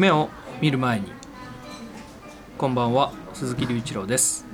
[0.00, 0.30] 夢を
[0.62, 1.12] 見る前に。
[2.56, 4.46] こんばんは鈴木隆一郎です。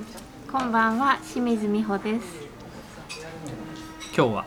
[0.51, 2.25] こんばんは清水美穂です。
[4.13, 4.45] 今日は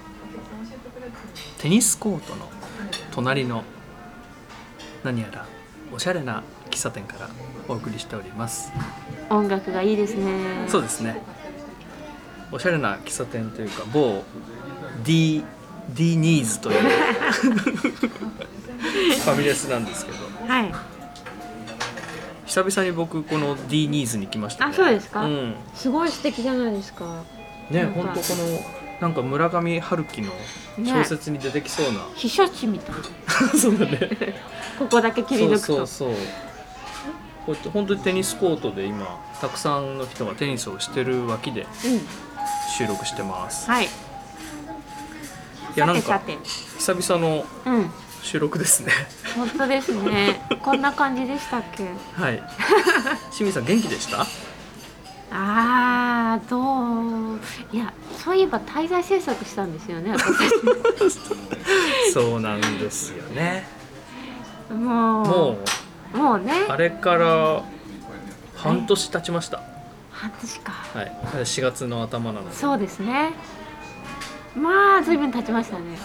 [1.56, 2.46] テニスコートの
[3.12, 3.64] 隣の
[5.02, 5.46] 何やら
[5.90, 7.30] おしゃれな喫茶店から
[7.66, 8.70] お送りしております。
[9.30, 10.68] 音楽がいいですね。
[10.68, 11.22] そうですね。
[12.52, 14.22] おしゃれな喫茶店というか某
[15.02, 15.42] D,
[15.94, 16.80] D ニーズという
[19.24, 20.18] ファミレスなんですけど。
[20.46, 20.89] はい
[22.50, 24.72] 久々に僕この D ニーズに来ましたね。
[24.72, 25.24] あそうですか？
[25.24, 25.54] うん。
[25.72, 27.22] すごい素敵じゃないですか。
[27.70, 30.32] ね本当このなんか村上春樹の
[30.84, 32.94] 小説に出てきそうな、避暑地みたい。
[33.56, 34.10] そうだね。
[34.80, 35.60] ここだけ切り抜くと。
[35.60, 36.14] そうそうそう。
[37.46, 41.68] こうやって本当にテニスコートで今たくさんの人がテニスをしてる脇でうん。
[42.76, 43.70] 収録してます。
[43.70, 43.84] はい。
[43.84, 43.88] い
[45.76, 46.20] やなんか
[46.78, 47.44] 久々の
[48.24, 48.92] 収録ですね
[49.36, 50.40] 本当ですね。
[50.62, 51.88] こんな感じでしたっけ？
[52.14, 52.42] はい。
[53.30, 54.26] 清水さん元気でした？
[55.32, 57.38] あーどう？
[57.72, 61.14] いやそういえば滞在制作したんですよね私。
[62.12, 63.66] そうなんですよね。
[64.70, 65.58] もうも
[66.14, 66.52] うもうね。
[66.69, 67.62] あれから
[68.56, 69.62] 半年経ちました。
[70.10, 70.72] 半年か。
[70.72, 71.16] はい。
[71.44, 72.54] 4月の頭なので。
[72.54, 73.32] そうですね
[74.55, 75.91] まあ随分経ちましたね。
[75.91, 75.99] ね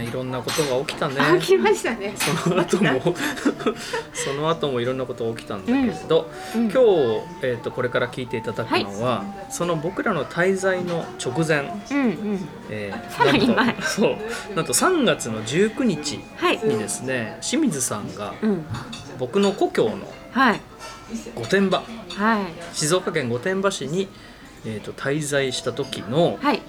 [0.00, 1.16] えいろんなことが起きたね。
[1.20, 2.14] あ来ましたね。
[2.16, 3.14] その後も
[4.12, 6.62] その後もいろんんなことが起きたんだけれど、うん。
[6.62, 6.78] 今日、
[7.42, 12.48] えー、とこれから聞いていただくのは、その僕らの滞在の直前、うんうん。
[12.70, 13.76] えーさらに前。
[13.82, 14.16] そう。
[14.56, 16.58] なんと3月の19日はい。
[16.58, 18.64] にですね清水さんがうん。
[19.18, 19.98] 僕の故郷の
[20.32, 20.60] はい。
[21.34, 21.82] 御殿場
[22.16, 22.44] はい。
[22.72, 24.08] 静岡県御殿場市に、
[24.64, 26.62] えー、と滞在した時のはい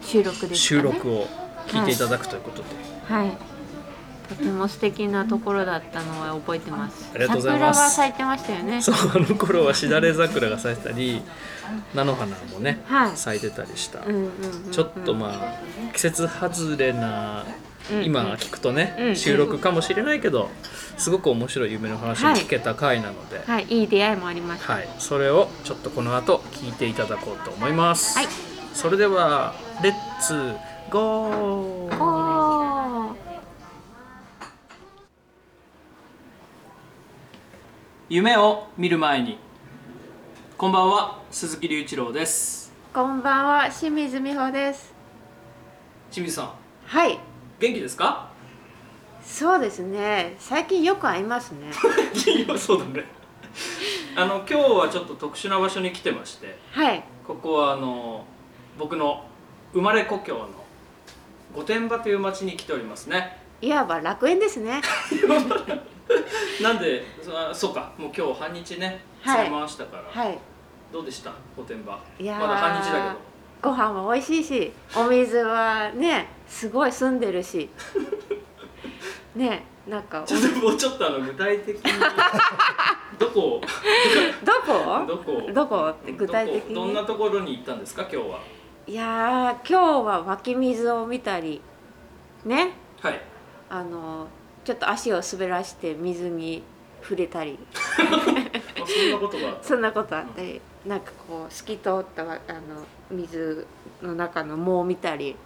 [0.00, 0.54] 収録ですかね。
[0.54, 1.26] 収録を
[1.68, 2.68] 聞いていただくということで、
[3.04, 3.32] はい。
[4.28, 7.10] とても素敵なところだったのは覚えてます。
[7.12, 7.96] ありがとうございます。
[7.96, 8.80] 咲いてましたよね。
[8.80, 11.20] そうあの頃はしだれ桜が咲いてたり
[11.94, 13.16] 菜の花もねはい。
[13.16, 14.22] 咲いてたりした、うんうんうん
[14.66, 14.70] うん。
[14.70, 17.44] ちょっとまあ季節外れな
[17.92, 20.48] うん今聞くとね、うん収録かもしれないけど
[20.96, 23.46] すごく面白い夢の話を聞けた回なので、はい。
[23.48, 24.78] はいいい出会いもありました。
[25.00, 28.28] それをちょっとこの後聞いていただこうと思います、はい。
[28.74, 30.54] それではレッツ
[30.90, 33.14] ゴーおー
[38.08, 39.38] 夢を見る前に。
[40.58, 42.72] こんばんは鈴木隆一郎です。
[42.92, 44.92] こんばんは清水美穂です。
[46.10, 46.50] 清水さん。
[46.86, 47.18] はい。
[47.60, 48.28] 元気ですか？
[49.22, 50.34] そうですね。
[50.38, 51.70] 最近よく会いますね。
[52.58, 53.04] そうだね。
[54.16, 56.58] あの今日はちょっと特殊な場所に来てまして。
[56.72, 57.02] はい。
[57.26, 58.24] ここはあの
[58.76, 59.24] 僕の
[59.72, 60.48] 生まれ故郷の
[61.54, 63.38] 御殿場という町に来ておりますね。
[63.60, 64.80] いわば楽園ですね。
[66.62, 67.92] なんでそそうか。
[67.96, 69.46] もう今日半日ねはい。
[69.46, 70.38] 使い回したから、はい。
[70.92, 71.32] どうでした？
[71.56, 71.98] 御殿場。
[72.18, 73.16] いやーまだ半日だけど。
[73.62, 77.68] ご飯は美味しいしお水はねすごい澄んでるし。
[79.36, 81.82] ねなんかおちょっともうちょっとあの具体的に。
[83.18, 83.60] どこ？
[84.44, 85.06] どこ？
[85.06, 85.50] どこ？
[85.52, 85.90] どこ？
[85.90, 86.74] って具体的に。
[86.74, 88.38] どんなところに行ったんですか今日は？
[88.90, 91.60] いやー今日は湧き水を見たり
[92.44, 92.72] ね？
[93.00, 93.20] はい。
[93.68, 94.26] あの
[94.64, 96.64] ちょっと足を滑らして水に
[97.00, 97.56] 触れたり。
[97.72, 99.62] あそんなことがあった。
[99.62, 100.60] そんなことあったり。
[100.84, 102.40] なんかこう透き通ったあの
[103.12, 103.64] 水
[104.02, 105.36] の中の藻を見たり。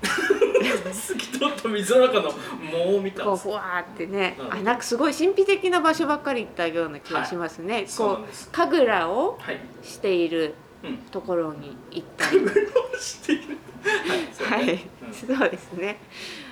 [0.02, 2.32] 透き通った水の中の
[2.72, 3.24] 藻を見た。
[3.24, 4.52] こうふわーってね、うん。
[4.54, 9.60] あなんかすごい神秘的な場所ばっかり行ったような気がしますね、そうなこう神楽をはい。
[9.82, 10.65] しているうん
[11.10, 12.40] ところに行ったり。
[12.98, 13.36] してい。
[13.46, 13.58] る
[14.44, 14.78] はい。
[15.12, 15.98] そうんそうですね。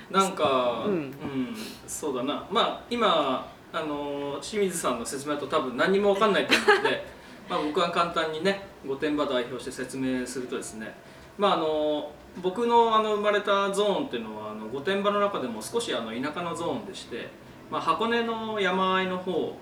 [0.09, 0.97] なんか、ううん。
[1.09, 1.55] ん
[1.87, 2.45] そうだな。
[2.51, 7.05] まあ今あの清水さんの説明だと多分何にも分かんないと思うので
[7.49, 10.95] まあ僕は簡単にね御殿場代表して説明するとですね
[11.37, 12.09] まああの
[12.41, 17.27] 僕のあの生まれたゾーンっていうのはあの御殿場の中でも少しあの田舎のゾーンでして、
[17.69, 19.57] まあ、箱根の山あいの方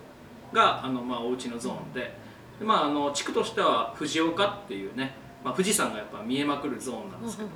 [0.52, 2.16] があの、まあ、お家のゾーンで
[2.60, 7.50] でまあ、あの地区としては藤岡っていうね、まあ、富士山がやっぱ見えまくるゾーンなんですけど、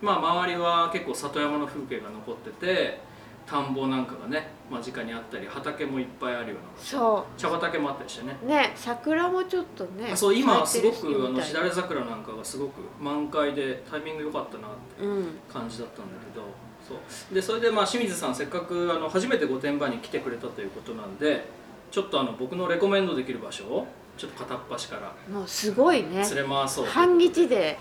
[0.00, 3.00] まあ、周りは結構里山の風景が残ってて
[3.46, 8.36] 田んぼなんかがね間近にあったり畑もいっぱいあるようなそ茶畑もあったりしてね。
[8.44, 15.26] うね桜もちょっとねそう今はすごくあのしだれ桜なんかがすごく満開でタイミング良かったなってうん。
[15.50, 16.44] 感じだったんだけど
[16.86, 16.94] そ
[17.30, 17.34] う。
[17.34, 21.48] でそれでまあ清水さんせっかくあの初めて御殿場に来てくれたということなんで
[21.90, 23.86] ちょっとあの僕のレコメンドできる場所を
[24.18, 26.16] ちょっと片っ端からもうすごいね。
[26.34, 26.86] 連れ回そう。
[26.86, 27.78] 半日で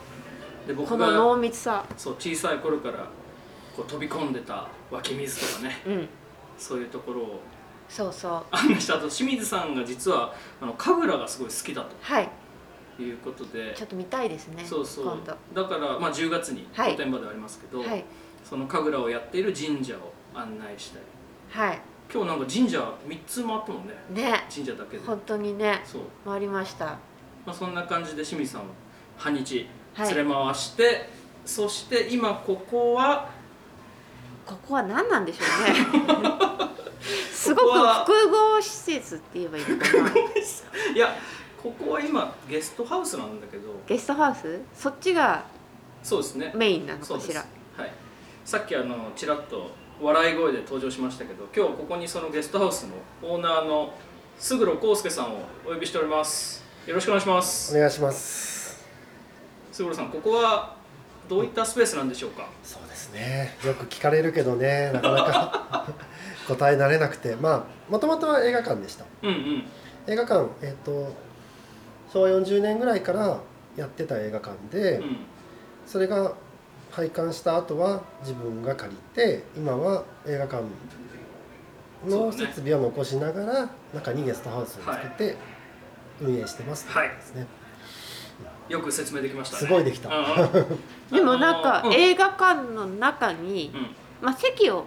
[0.67, 1.83] で僕このが濃密さ。
[1.97, 3.05] そう小さい頃から
[3.75, 5.81] こう飛び込んでた湧き水とかね。
[5.85, 6.09] うん。
[6.57, 7.39] そういうところを。
[7.89, 8.43] そうそう。
[8.51, 12.29] 案内したあと清水さんが実はあの神楽がすごい好きだはい。
[12.95, 13.73] ということで。
[13.75, 15.05] ちょっと見たいですねそうそう。
[15.05, 15.23] 今
[15.53, 15.61] 度。
[15.63, 16.91] だから、まあ、10月にはい。
[16.93, 18.05] 御殿場ではありますけど、はい。
[18.47, 21.01] その神楽をやっている神社を案内したい
[21.49, 21.81] はい
[22.11, 23.93] 今日なんか神社3つ回ったもんね。
[24.09, 24.45] ね。
[24.53, 25.05] 神社だけで。
[25.05, 25.81] 本当にね。
[25.85, 26.85] そう、回りました。
[27.45, 28.65] まあ、そんな感じで清水さんを
[29.17, 30.15] 半日はい。
[30.15, 31.09] 連れ回して、
[31.45, 33.29] そして今ここは
[34.45, 36.67] ここは何なんでしょうね。
[37.31, 40.09] すごく複合施設って言えばいいのかな。
[40.93, 41.15] いや
[41.61, 43.73] ここは今ゲストハウスなんだけど。
[43.85, 44.61] ゲストハウス？
[44.73, 45.43] そっちが
[46.03, 46.51] そうですね。
[46.55, 47.27] メインなのそうです。
[47.29, 47.45] かし
[47.77, 47.93] らはい、
[48.45, 49.71] さっきあのちらっと
[50.01, 52.93] 笑い声で登場しましたけど今日ここにそのゲストハウスの
[53.29, 53.93] オーナーの
[54.37, 56.63] 勝呂康介さんをお呼びしております。
[56.85, 57.75] よろしくお願いします。
[57.75, 58.85] お願いします
[59.71, 60.75] 勝呂さんここは
[61.27, 62.47] どういったスペースなんでしょうか？
[62.63, 63.57] そうですね。
[63.65, 65.87] よく聞かれるけどねなかなか
[66.47, 67.35] 答えられなくて。
[67.35, 69.05] まあもともとは映画館でした。
[69.23, 69.63] うんうん。
[70.07, 71.11] 映画館えっ、と
[72.13, 73.39] 昭和40年ぐらいから
[73.75, 75.17] やってた映画館で、うん。
[75.85, 76.33] それが
[76.97, 80.63] 廃館した後は自分が借りて今は映画館
[82.07, 85.35] の設備を残しながら、中にゲストハウスを作って
[86.19, 87.45] 運営してますってことですね、
[88.67, 89.59] よく説明できましたね。
[89.59, 90.09] すごいできた。
[91.13, 93.95] でもなんか映画館の中に、うん。
[94.19, 94.85] まあ、席を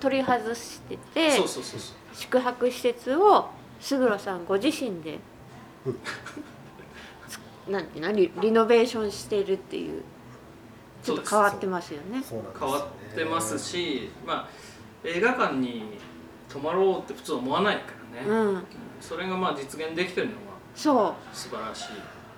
[0.00, 2.16] 取り外しててそうそうそうそう。
[2.16, 3.48] 宿泊施設を
[3.78, 5.20] 勝呂さんご自身で、
[5.86, 5.98] うん。
[7.28, 7.38] つ
[7.70, 10.02] なんていうのリリノベーションしてるっていう
[11.02, 12.22] ちょっと変わってますよね。
[12.58, 14.48] 変わってますし、まあ
[15.04, 15.98] 映画館に
[16.48, 17.82] 泊まろうって普通思わないか
[18.14, 18.48] らね、うん。
[18.48, 18.64] うん
[19.00, 20.38] それがまあ実現できてるのが
[20.74, 21.36] そう。
[21.36, 21.84] 素晴らしい。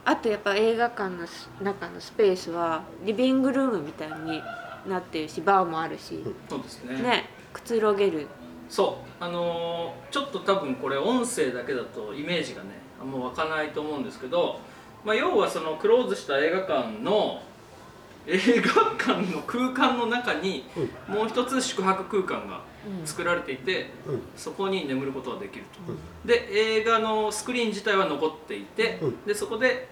[0.05, 4.43] あとやっぱ映画館のす中のスペースはリビングルームみたいに
[4.87, 7.03] なってるしバーもあるし、そうですね。
[7.03, 8.27] ねくつろげる。
[8.69, 9.25] そう。
[9.25, 12.71] あのーちょっと多分これ音声だけだとイメージがね
[13.01, 14.59] あんま湧かないと思うんですけど、
[15.05, 17.41] まあ、要はそのクローズした映画館の
[18.26, 20.64] 映画館の空間の中に
[21.08, 23.06] もう一つ宿泊空間がうん。
[23.06, 24.22] 作られていてうん。
[24.37, 25.93] そこに眠ることができると。
[25.93, 25.99] うん。
[26.26, 29.25] で映画のスクリーン自体は残っていて、うん。
[29.25, 29.88] でそこで、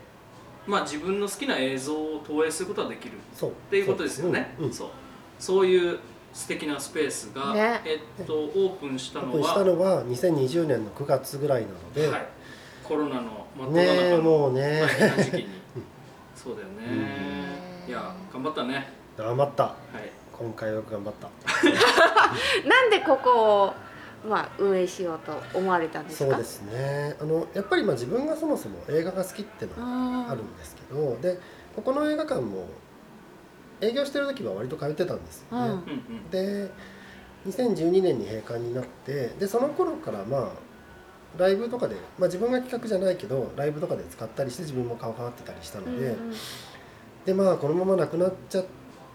[0.67, 4.55] まあ、自分の好きな映像を投影することができるっっていうことですよね。
[4.73, 4.89] そう。
[5.39, 5.67] そう。
[5.67, 5.99] いう
[6.33, 7.81] 素敵なスペースが、ね。
[7.85, 12.27] えっと、オープンしたのオープンしたはのは2020年の9月ぐらいなので、はい、
[12.85, 14.81] コロナの真っ只中のもうね。
[14.81, 15.49] 大変な時期に。
[16.37, 16.75] そうだよね、
[17.43, 17.48] うん
[17.89, 18.87] いや頑張ったね。
[19.17, 19.65] 頑張った。
[19.65, 20.11] はい。
[20.33, 21.29] 今回はよく頑張った。
[22.69, 23.75] なんでここを、
[24.29, 26.31] まあ、運営しようと思われたんですか？
[26.31, 27.17] そうですね。
[27.21, 29.87] あのやっぱりまあ自分がそもそも映画が好きっていうの
[30.23, 31.41] がああるんですけどで
[31.75, 32.67] ここの映画館も
[33.81, 36.31] 営業してる時は割と通ってたんですよね、うん。
[36.31, 36.71] で
[37.47, 40.49] 2012年に閉館になってでその頃からまあ
[41.39, 46.35] ライブとかで、まあ、自分が企画じゃないけどライブとかで使ったりして自分も顔変わってたりしたので、うんうん
[47.29, 48.65] でまあこのままなくなっちゃっ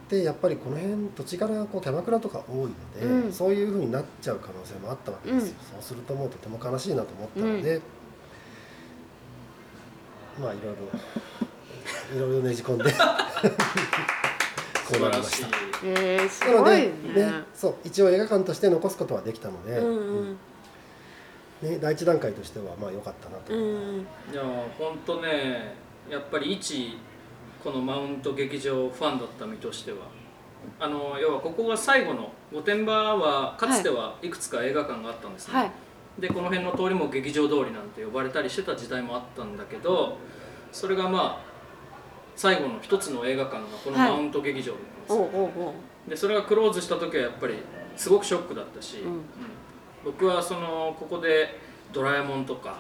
[0.08, 2.68] てやっぱりこの辺土地柄がこうキャバクラとか多いの
[3.00, 3.34] で、うん。
[3.34, 5.82] そういうふうになっちゃう可能性もあったわけですよ、うん。
[5.82, 7.82] そうするともうとても悲しいなと思ったので、
[10.40, 10.76] まあいろい
[12.20, 12.90] ろいろいろねじ込んでこ
[14.86, 15.00] 素晴らしい。
[15.00, 15.48] うなりました。
[15.84, 19.92] えー、すなのいねねそう一応映画館として残すことはできたので、うんう
[20.22, 20.38] ん。
[21.64, 23.64] ね、第一段階としてはまあ良かったなと、うんう
[23.98, 24.02] ん。
[24.02, 24.06] い
[24.36, 24.44] や
[24.78, 25.74] 本当ね
[26.08, 27.00] やっぱり一
[27.64, 29.98] このマウント劇場ファンだった身としては。
[30.80, 34.30] あの要はここが最後の御殿場はかつてはい。
[34.30, 35.72] くつか映画館があったんですね、はい。
[36.20, 40.18] でこの辺の通りも劇場通りなんて呼ばれたりしてた時代もあったんだけど
[40.72, 41.54] それがまあ
[42.36, 44.12] 最後の一つの映画館がこのはい。
[44.12, 45.74] マウント劇場だったんですよ、おうおうおう。
[46.10, 47.56] でそれがクローズした時はやっぱり
[47.98, 49.12] すごくショックだったし、うん。
[49.12, 49.22] うん。
[50.06, 51.60] 僕はそのここで
[51.92, 52.78] 「ドラえもん」とか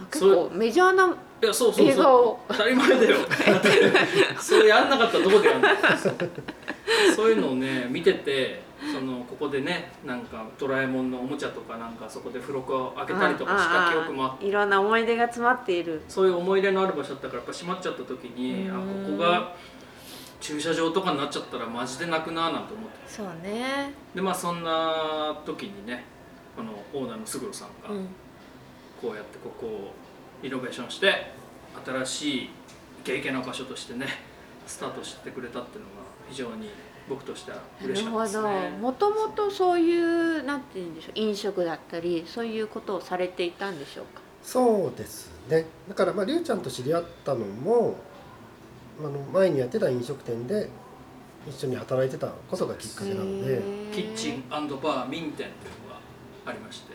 [0.00, 2.40] あ結構メジャーないやそうそう映画そうを。
[2.48, 3.16] 当たり前だよ。
[4.40, 5.68] それやんなかったらどこでやんの？
[7.16, 16.00] そういうのをね見ててそのここでねなんかドラえもんのおもちゃとかなんかそこで付録を開けたりとかした記憶もあっていろんな思い出が詰まっている。
[16.08, 19.16] そういう思い入れのある場所だったからやっぱ閉まっちゃった時にあうん。
[19.18, 19.52] ここが
[20.40, 22.96] 駐車場とかになっちゃったらマジで泣くななんて思って。
[23.08, 23.92] そうね。
[24.14, 26.04] でまあそんな時にね
[26.56, 28.08] このオーナーの勝呂さんがうん。
[29.00, 29.94] こうやってここを
[30.42, 31.32] リノベーションして
[31.86, 32.48] 新しいイ
[33.04, 34.06] ケイケな場所としてね
[34.66, 35.92] スタートしてくれたっていうのが
[36.28, 36.68] 非常に
[37.08, 38.78] 僕としてはな嬉しかったるほどですね。
[38.78, 44.20] もともとそういうなんて言うんでしょう飲食だったりそういうことをされていたんでしょうか？
[44.42, 45.66] そうですね。
[45.88, 47.96] だからまありゅうちゃんと知り合ったのも
[49.00, 50.68] あの前にやってた飲食店で
[51.48, 53.62] 一緒に働いてたことがきっかけなので。
[53.92, 55.48] キッチンバーミン店っていう
[55.88, 56.00] のが
[56.46, 56.94] ありまして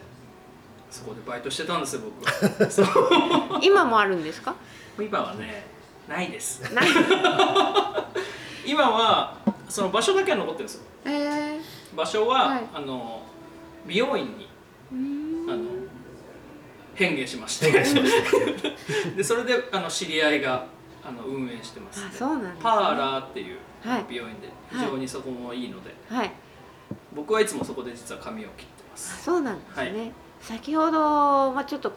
[0.90, 2.26] そこでバイトしてたんですよ僕
[2.64, 2.70] は。
[2.72, 2.84] そ
[3.58, 4.56] う今もあるんですか？
[5.00, 5.66] 今はね
[6.08, 6.62] ないです。
[6.74, 6.88] ない。
[8.66, 9.36] 今は
[9.70, 10.84] その場所だけは残ってるんですよ。
[11.06, 12.64] えー、場所は、はい。
[12.74, 13.22] あの
[13.86, 14.48] 美容院に
[15.50, 15.64] あの
[16.96, 17.72] 変化しまして。
[19.16, 20.66] でそれであの知り合いが
[21.06, 24.06] あの運営してますあそうなんね、パーラーっていうはい。
[24.10, 24.88] 美容院で非はい。
[24.88, 26.32] 常にそこもいいので、はい。
[27.14, 31.92] 僕はいつもそこで実は髪を切ってまあすそうなんですね、はい先ほど、まあ、ちょっと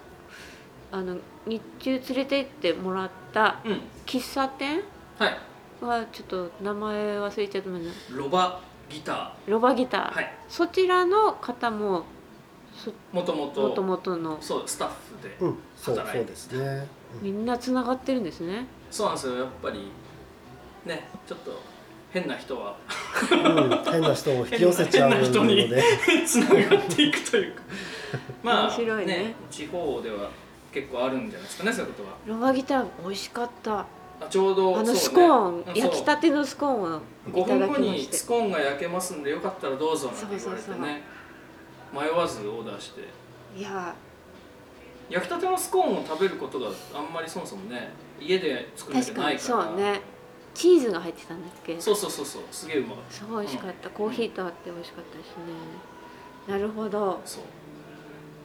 [0.92, 1.16] あの
[1.46, 3.80] 日中連れて行ってもらったうん。
[4.06, 4.82] 喫茶店
[5.18, 5.38] はい。
[5.80, 7.90] はちょっと名前忘れちゃったんだ。
[8.14, 10.32] ロバギタロバギター、ーはい。
[10.48, 12.04] そちらの方も
[12.76, 14.38] そもとももとともとの。
[14.40, 15.58] そうスタッフで、うん。
[15.76, 16.86] そう働いうてそですね、
[17.22, 18.66] みんなつながってるんですね。
[18.90, 19.36] そうなんですよ。
[19.36, 19.90] やっぱり
[20.84, 21.60] ねちょっと
[22.12, 22.76] 変な人は
[23.30, 23.38] うん。
[23.72, 25.82] うん変な人を引き寄せちゃうの 変な人にで
[26.26, 27.62] つながっていくというか
[28.42, 29.34] まあ面白いね。
[29.50, 30.30] 地方では
[30.72, 32.16] 結構あるんじゃないですかねそういうことは。
[32.26, 33.80] ロバギター美味しかった。
[33.80, 33.86] あ
[34.28, 35.78] ちょうどあのスコーン、そう。
[35.78, 37.00] 焼きたてのスコーンを
[37.32, 41.02] 5いただ分後にスコーンが焼けますんでよかったらどうぞなんて言われてね。
[41.92, 43.00] 迷わずオーダーして
[43.56, 43.94] いや。
[45.08, 49.64] 焼きたてのスコーンを食べることがあんまりそもそもね家で作るわけ確かにないから。
[49.64, 50.00] そうね。
[50.52, 51.80] チーズが入ってたんだっけ？
[51.80, 52.42] そうそうそうそう。
[52.52, 53.12] すげえうまかった。
[53.14, 55.34] すごい美味しかった、コーヒーとあって美味しかったですね。
[56.46, 57.20] なるほど。
[57.24, 57.42] そう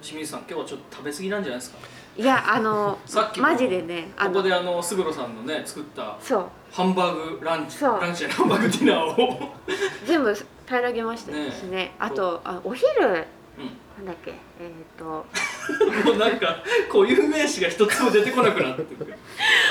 [0.05, 1.77] 清水さん今日はちょっと食べ過ぎなんじゃないですか？
[2.17, 6.45] いやあの さっきもマジでねあのここであの勝呂さんのね作ったそう。
[6.71, 9.53] ハンバーグランチランチじゃないハンバーグディナーを。
[10.05, 10.33] 全部
[10.67, 13.05] 平らげましたですねあとあお昼うん。
[13.97, 14.31] なんだっけ？
[14.59, 15.05] えっ、と。
[16.05, 16.57] もうなんか
[16.91, 19.13] 固有名詞が一つも出てこなくなってくる。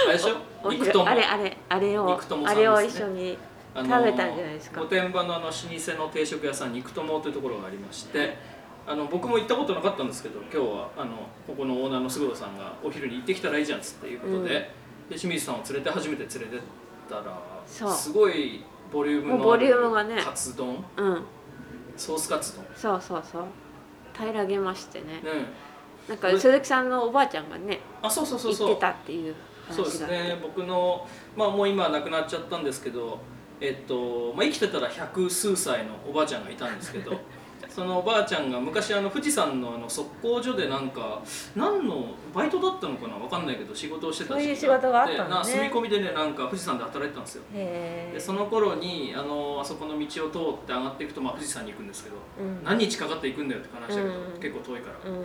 [0.07, 0.37] あれでしょ？
[0.63, 3.37] お肉友昼あれあれあれを肉友さあれを一緒に
[3.77, 4.81] 食べたんじゃないですか。
[4.81, 8.39] 御殿場のあの老舗の定食屋さん肉友というところがありまして
[8.87, 11.13] あの僕も行ったことなかったんですけど今日はあの
[11.47, 14.45] ここのオーナーの菅野さんがお昼に行ってきたらいいじゃんっつっていうことで,、うん。
[14.45, 14.71] で
[15.11, 16.61] 清水さんを連れて初めて連れてっ
[17.09, 18.63] たらすごい
[18.93, 20.85] ボリュームのボリュームがねカツ丼？
[20.97, 21.23] うん。
[21.97, 22.65] ソースカツ丼？
[22.77, 23.45] そうそうそう。
[24.17, 25.07] 平らげましてね。
[25.07, 25.21] ね
[26.09, 28.67] なんか鈴木さんのおばあちゃんがねあそうそうそうそう。
[28.69, 29.35] 言ってたっていう
[29.71, 30.39] そうですね。
[30.43, 33.19] 僕のまあもう今は亡くなっちゃったんですけど
[33.61, 37.13] えっと、まあ、生きてたら百数歳のおばあちゃんがいたんですけど
[37.75, 41.21] そのおばあちゃんが昔あの富士山のあの測候所でなんか
[41.57, 47.43] 何のバイトだったのかなわかんないけど仕事をしてたそういう時期が仕事があっ住み込みでねなんか富士山で働いてたんですよ。
[47.53, 52.63] でその頃にあのあそこの道を通って上がっていくと、まあ、富士山に行くんですけど、うん。
[52.63, 54.41] 何日かかって行くんだよって話だけど、うん。
[54.41, 55.11] 結構遠いから。
[55.11, 55.25] うん。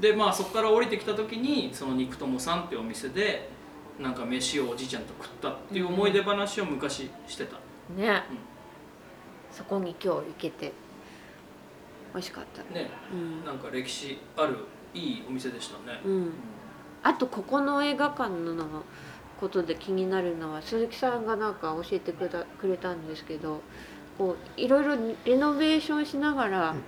[0.00, 3.50] でまあそこから降りてきた時にその肉友さんっていうお店で
[3.98, 7.56] なんか飯をおじいちゃんと食ったっていう思い出話を昔してた、
[7.96, 8.22] ね、
[9.50, 10.72] そこに今日行けて
[12.14, 12.62] 美味しかった。
[12.74, 12.90] ね。
[13.12, 13.44] うん。
[13.44, 14.56] なんか歴史ある
[14.94, 16.32] いいお店でしたね、うん。
[17.02, 18.84] あとここの映画館の
[19.40, 23.60] ことで気になるのは鈴木さんがなんか教えてくれたくれたんですけど
[24.18, 26.82] こういろいろレノベーションしながら、うん。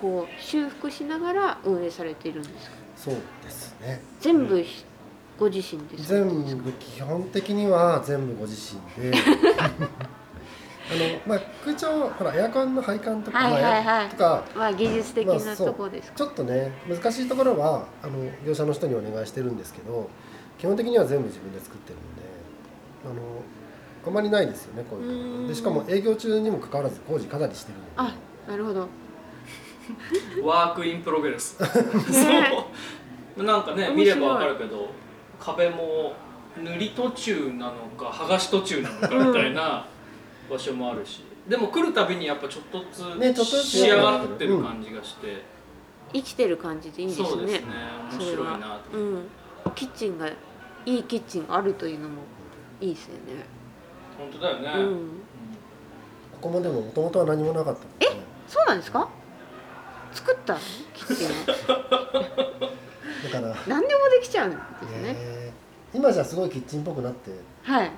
[0.00, 2.76] こう修復しながら運営されているんですか？
[2.96, 4.02] そうですね。
[4.20, 4.84] 全部ひ
[5.38, 6.14] ご自身ですか？
[6.14, 9.16] 全部基本的には全部ご自身で。
[9.58, 9.70] あ
[10.92, 13.84] のまあ空調ほらエアコンの配管とか、はいはいはい。
[13.84, 14.44] まあとか。
[14.54, 18.12] まあ技術的なところですか、ちょっとね難しいところはあの
[18.46, 20.10] 業者の人にお願いしてるんですけど
[20.58, 22.22] 基本的には全部自分で作ってるので
[23.10, 23.42] あの
[24.06, 25.42] あまりないですよねこういううーん。
[25.44, 27.90] のでしかも営業中にもかかわらず工事かなりしてるので。
[27.96, 28.88] あなるほど。
[30.42, 31.60] work in progress。
[31.60, 31.68] ね
[33.36, 33.44] そう。
[33.44, 34.88] なんかね見ればわかるけど
[35.40, 36.12] 壁も
[36.62, 39.86] 塗り途中なのか剥がし途中なのかみたいな
[40.50, 45.42] 場所もあるし、でも来るたびにやっぱちょっとずねちょっとずつつ仕上がってる感じがして、
[46.12, 47.28] 生きてる感じでいいんですね。
[47.28, 47.66] そうですね。
[48.12, 49.28] 面白いなとうん。
[49.74, 50.34] キッチンがい
[50.98, 52.22] いキッチンがあるというのも
[52.80, 53.46] いいですよね、
[54.18, 54.82] 本当だよね、うん。
[54.82, 55.08] うん
[56.32, 57.84] ここもでももともとは何もなかった。
[57.84, 59.08] のでそうなんですか？
[60.12, 60.60] 作ったの？
[60.92, 61.30] キッチンを。
[63.32, 64.60] だから、何でもできちゃうんです
[65.00, 65.14] ね。
[65.16, 65.96] えー。
[65.96, 67.30] 今じゃすごいキッチンっぽくなって。
[67.62, 67.90] はい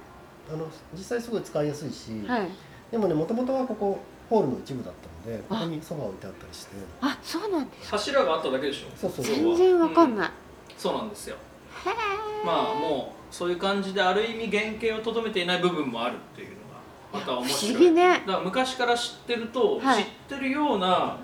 [0.52, 2.48] あの実際すごい使いやすいし、はい。
[2.90, 3.98] でもねもともとはここ
[4.30, 6.76] ホールの一部だったのでここにソファー置いてあったりして。
[7.00, 7.90] あそうなんです。
[7.90, 8.96] か柱があっただけでしょ？
[8.96, 10.30] そうそう全然わかんない、
[10.76, 11.36] そうなんですよ。
[11.84, 16.60] へえまあもうそういう感じである意味原型をとどめていない部分もあるっていうのが
[17.12, 17.74] また面白い。
[17.74, 18.22] 不思議ね。
[18.26, 20.04] だから昔から知ってると、はい。
[20.04, 21.18] 知ってるような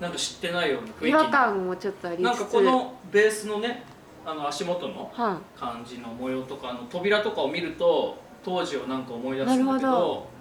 [0.00, 2.22] なんか知ってないような雰囲違和感もちょっとありつつ。
[2.22, 3.82] なんかこのベースのね
[4.24, 10.36] あの足元のは感じの模様とかあの扉とかを見ると当時をなんか思い出すんだけどど。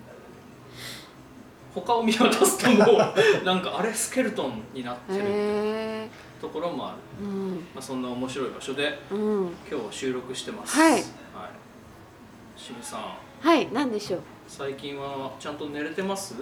[1.73, 2.97] 他を見渡すともう
[3.43, 6.09] なんかあれスケルトンになってるへ
[6.39, 7.55] ところもある、えうん。
[7.73, 9.49] まあ、そんな面白い場所でうん。
[9.69, 10.77] 今日収録してます。
[10.79, 10.91] はい。
[10.91, 11.01] はい、
[12.55, 13.01] 清水さん。
[13.47, 14.21] はい何でしょう。
[14.47, 16.35] 最近はちゃんと寝れてます？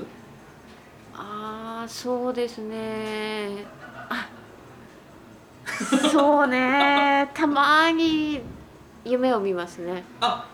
[1.15, 3.65] ああそうですね。
[4.09, 4.27] あ
[6.11, 7.29] そうね。
[7.33, 8.41] たまに
[9.05, 10.03] 夢を見ますね。
[10.19, 10.45] あ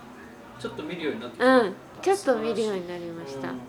[0.60, 1.74] ちょっと見るようになってうん。
[2.02, 3.50] ちょっと見るようになりました。
[3.50, 3.60] うん。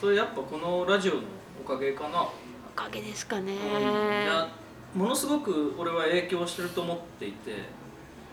[0.00, 1.20] それやっぱこのラジオの
[1.64, 2.30] おかげかな、お
[2.74, 3.52] かげですかね。
[3.54, 4.48] いや
[4.94, 7.50] ものすごく俺は影響してると思っていて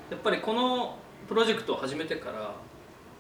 [0.10, 0.98] やっぱりこの
[1.28, 2.56] プロジェクトを始めてから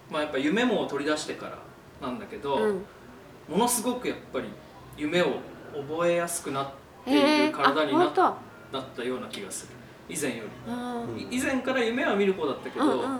[0.10, 1.60] まあやっぱ夢も取り出してから
[2.01, 2.86] なんだけど、うん。
[3.50, 4.46] ものすごくやっぱり
[4.98, 5.27] 夢を
[5.75, 6.72] 覚えやすくなっ
[7.06, 9.74] ている体になったような気がする。
[10.10, 13.20] 以前ようんり、い以前から夢は見る方だったけど、うんうん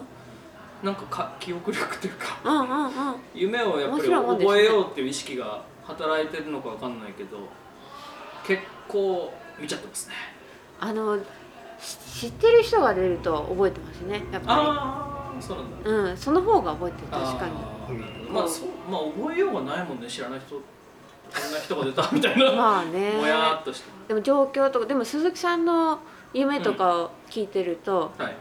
[0.84, 2.91] なんかか記憶力というかうんうんうん。
[3.34, 7.38] 夢をやっぱり覚えようっていう意識が働いてるのかわかんないけど
[8.46, 10.15] 結構見ちゃってますね。
[10.79, 11.17] あの
[11.79, 15.89] し知ってる人が出ると覚えてますねやっぱああそうなんだ。
[15.89, 17.54] りうんその方が覚えてる確かに。
[18.30, 20.62] まあそうまあ覚えようがないもんね知らない人こ
[21.49, 23.12] んな人が出たみたいな、 まあね。
[23.12, 25.99] もやーっとしてでも状況とかでも鈴木さんの
[26.34, 28.36] 夢とかを聞いてると、はい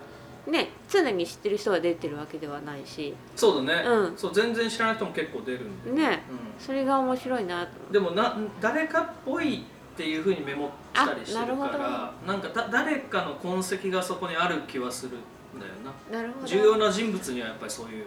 [0.50, 3.14] ね常に知ってる人が出てるわけではないし。
[3.34, 4.16] そうだね、うん。
[4.16, 6.22] そう全然知らない人も結構出るんで、ね。
[6.30, 7.88] うそれが面白いなと。
[7.90, 15.72] ん、でもな誰かっぽいっていうふうにメモしたりしてるあなるからなんかだ誰かの痕跡がそこにある気はするんだよ
[16.10, 16.18] な。
[16.18, 16.46] なるほど。
[16.46, 18.06] 重要な人物にはやっぱりそういう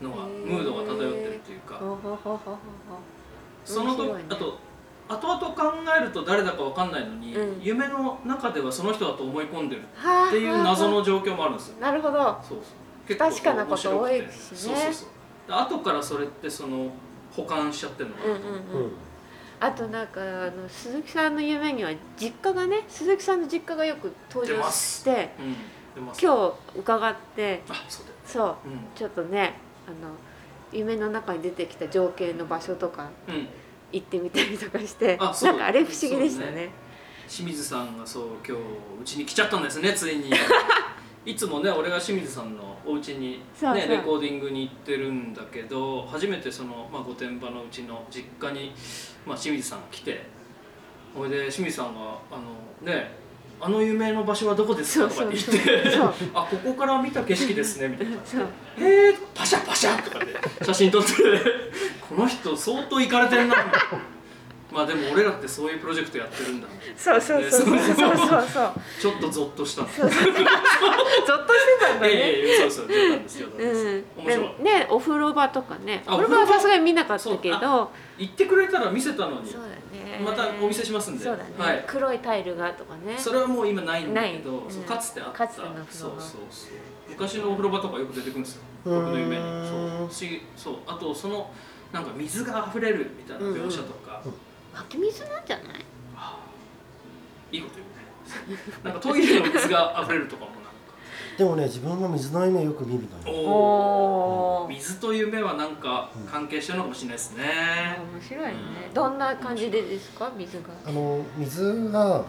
[0.00, 1.80] のがムードが漂ってるっていうか
[3.64, 4.58] そのと、あと
[5.08, 7.62] 後々考えると誰だかわかんないのに、うん。
[7.62, 11.80] 夢の中ではその人だと思い込んでるはあっていう謎の状況もあるんですよ。
[11.80, 12.18] なるほど。
[12.18, 12.58] そうそう。
[13.06, 14.28] 不確かなこと多いしね。
[14.30, 15.08] そうそうそう。
[15.46, 16.90] で後からそれってその
[17.36, 18.92] 保管しちゃってるのかうんなううんうん。
[19.60, 25.00] あとなんかあの鈴木さんの夢には実家がね鈴木さんの実家がよく登場出ます。
[25.00, 25.56] してうん。
[25.94, 26.20] 出ます。
[26.20, 28.48] 今日伺ってあそうだよそう。
[28.48, 28.54] う
[28.96, 29.54] ちょっとね
[29.86, 30.14] あの
[30.72, 33.48] 夢の中に出てきた情景の場所とかん、うん、
[33.92, 36.52] 行ってみたりとかしてあなんかあれ不思議でしたね。
[36.52, 36.70] ね
[37.28, 38.62] 清水さんがそう今日
[39.02, 40.30] うちに来ちゃったんですねついに。
[41.26, 48.72] いつもね俺が清水さんのお家にねレコーディングに行ってるんだけど初めてその、まあ、御殿場のうちの実家に、
[49.26, 50.24] まあ、清水さんが来て
[51.12, 53.10] それで清水さんが「あのね
[53.60, 55.90] あの有名な場所はどこですか?」とかって言って。
[55.90, 58.16] そう「あここから見た景色ですね」みたいな。
[58.24, 58.40] そう
[58.78, 61.12] 「へえパシャパシャ」とかで写真撮って。
[62.08, 63.72] この人相当行かれてんなみたいな
[64.76, 66.68] まあでも俺らってそういうプロジェクトやってるんだ。
[66.98, 67.96] そうそうそうそうそう。
[67.96, 69.84] そうそうちょっとゾッとした。
[69.84, 70.20] んですそうそう。
[70.28, 72.14] ゾッとしてたんだね。
[72.14, 74.54] いやいやそうそう冗談です冗談です、うん、面白い。
[74.58, 76.02] でねお風呂場とかね。
[76.06, 77.60] あお風呂場はさすがに見なかったけそう。
[77.60, 79.50] ど言ってくれたら見せたのに。
[79.50, 80.22] そうだね。
[80.22, 81.24] またお見せしますんで。
[81.24, 81.84] そうだね、はい。
[81.86, 83.16] 黒いタイルがとかね。
[83.16, 84.60] それはもう今ないんだけど、ない。
[84.68, 85.38] そううんかつてあった。
[85.38, 86.70] かつての風呂場そうそうそう。
[87.08, 88.62] 昔のお風呂場とかよく出てくるんですよ。
[88.84, 89.42] 僕の夢に。
[89.42, 89.88] そう。
[89.88, 90.74] 不思議そう。
[90.86, 91.50] あとその
[91.92, 94.20] なんか水が溢れるみたいな描写とか、
[94.76, 95.66] 湧き水なんじゃない？
[97.52, 98.62] いいこと言うね。
[98.84, 100.70] なんかトイレの水が溢れるとかもなんか。
[101.38, 103.38] でもね自分も水の夢よく見るのよ。
[103.38, 104.68] おおー。
[104.68, 107.44] 水と夢はなんか関係してるのかもしれないですね、
[108.14, 108.52] 面白いね。
[108.88, 108.94] うん。
[108.94, 110.30] どんな感じでですか？
[110.36, 110.64] 水が。
[110.86, 112.24] あの水が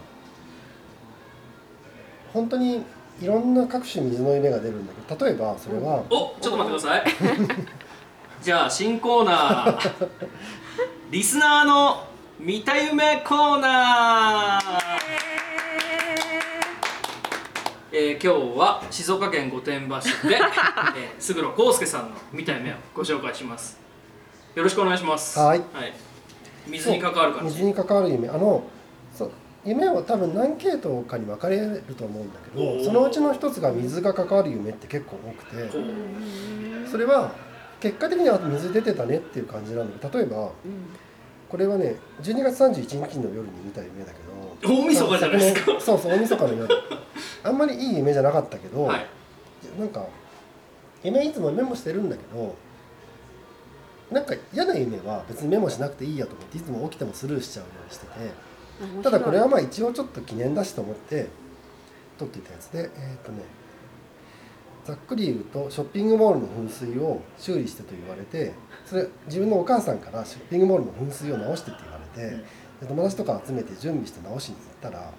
[2.34, 2.84] 本当に
[3.20, 7.04] いろんな各種水の夢が出るんだけど例えばそれは、おちょっと待ってください。
[8.44, 10.08] じゃあ新コーナー。
[11.10, 12.04] リスナーの
[12.40, 14.64] 見た夢コーナー。
[17.92, 20.40] えー今日は静岡県御殿場市で、 えー、
[21.18, 23.80] 勝呂康介さんの見た夢をご紹介します。
[24.56, 25.40] よろしくお願いします。
[25.40, 25.62] はい。
[26.68, 27.56] 水に関わる感じ？
[27.56, 28.30] 水に関わる夢。
[28.30, 28.64] あの
[29.14, 29.32] そう
[29.66, 35.62] 夢は多分何系統かに分かれると思うんだけどそのうちの一つが水が関わる夢って結構多くこて
[36.86, 37.32] うそれは
[37.82, 40.50] 結果的には水出てたねっていう感じなんだけど例えばうん
[41.50, 45.80] これはね12月31日の夜に見た夢だけど大晦日じゃないですか。
[45.80, 46.76] そうそう大晦日の夜。
[47.44, 49.06] あんまりいい夢じゃなかったけど、はい。
[49.80, 50.06] なんか
[51.04, 52.56] 夢いつもメモしてるんだけど
[54.12, 61.28] なんか嫌な夢は別にメモしなくていいやと思っていつも起きてもスルーしちゃうようにしててただこれはまあ一応ちょっと記念だしと思って
[62.18, 63.42] 撮っていたやつでえーっ、とね
[64.88, 68.54] ざっくり言うとショッピングモールの噴水を修理してと言われて
[68.86, 72.40] それ自分のお母さんからショッピングモールの噴水を直してって言われて、うん。
[72.40, 72.46] で
[72.88, 75.12] 友達とか集めて準備して直しに行ったら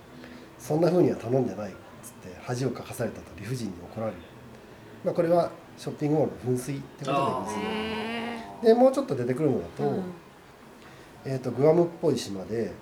[0.58, 4.18] そんな風には頼んでないっつって恥をかかされたと理不尽に怒られる、
[5.04, 10.02] まあ、これはショッピングモールの噴水ってことでいいですでもうちょっと出てくるのだと、ーうん。
[11.26, 12.72] えー、とグアムっぽい島で、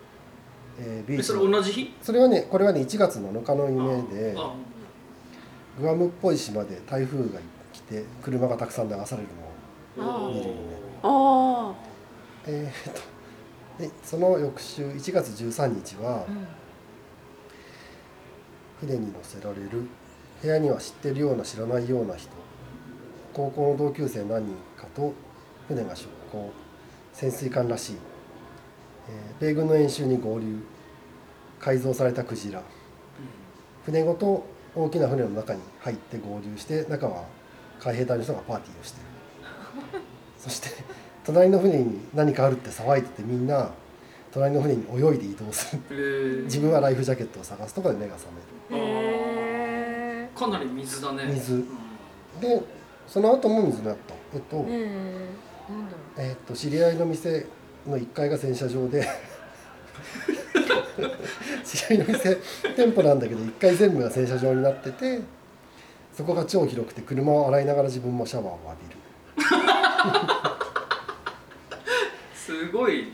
[0.79, 1.95] えービーチのれ同じ日？
[2.01, 4.55] それはねこれはね1月7日の夢であ
[5.79, 7.41] グアムっぽい島で台風が
[7.73, 9.29] 来て車がたくさん流される
[9.99, 10.57] のをあ見る夢
[11.03, 11.75] あ
[12.47, 13.01] えー、と
[13.79, 16.47] でその翌週1月13日はあ、うん
[18.79, 19.89] 船に乗せられる
[20.43, 22.29] 部屋には知ってるような知らないような人
[23.33, 25.15] 高校の同級生何人かと
[25.67, 26.53] 船が出港
[27.15, 27.97] 潜水艦らしい、
[29.09, 30.59] えー米軍の演習に合流
[31.59, 32.63] 改造されたクジラ。
[33.85, 34.45] 船ごと
[34.77, 37.25] 大きな船の中に入って合流して中は
[37.81, 40.03] 海兵隊の人がパーティーをしている。
[40.39, 40.69] そして
[41.25, 43.71] 隣の船に何かあるって騒いでてみんな
[44.33, 45.83] 隣の船に泳いで移動する。
[45.91, 46.45] えー。
[46.45, 48.29] 自分はライフジャケットを探すとかで目が覚
[48.71, 48.85] める。
[48.85, 51.25] へかなり水だね。
[51.33, 51.55] 水。
[51.55, 52.41] うん。
[52.41, 52.63] で
[53.09, 54.15] その後も水になった。
[54.35, 54.85] えっと,、え
[55.71, 57.47] うんなんだろえっと知り合いの店
[57.87, 59.09] の1階が洗車場で
[61.65, 62.39] 知り合いの店
[62.77, 65.21] 店舗なんだけど1階全部が洗車場になってて
[66.13, 68.97] そこが超広くて車を洗いながら自分もシャワーを浴びる。
[72.35, 73.13] すごい。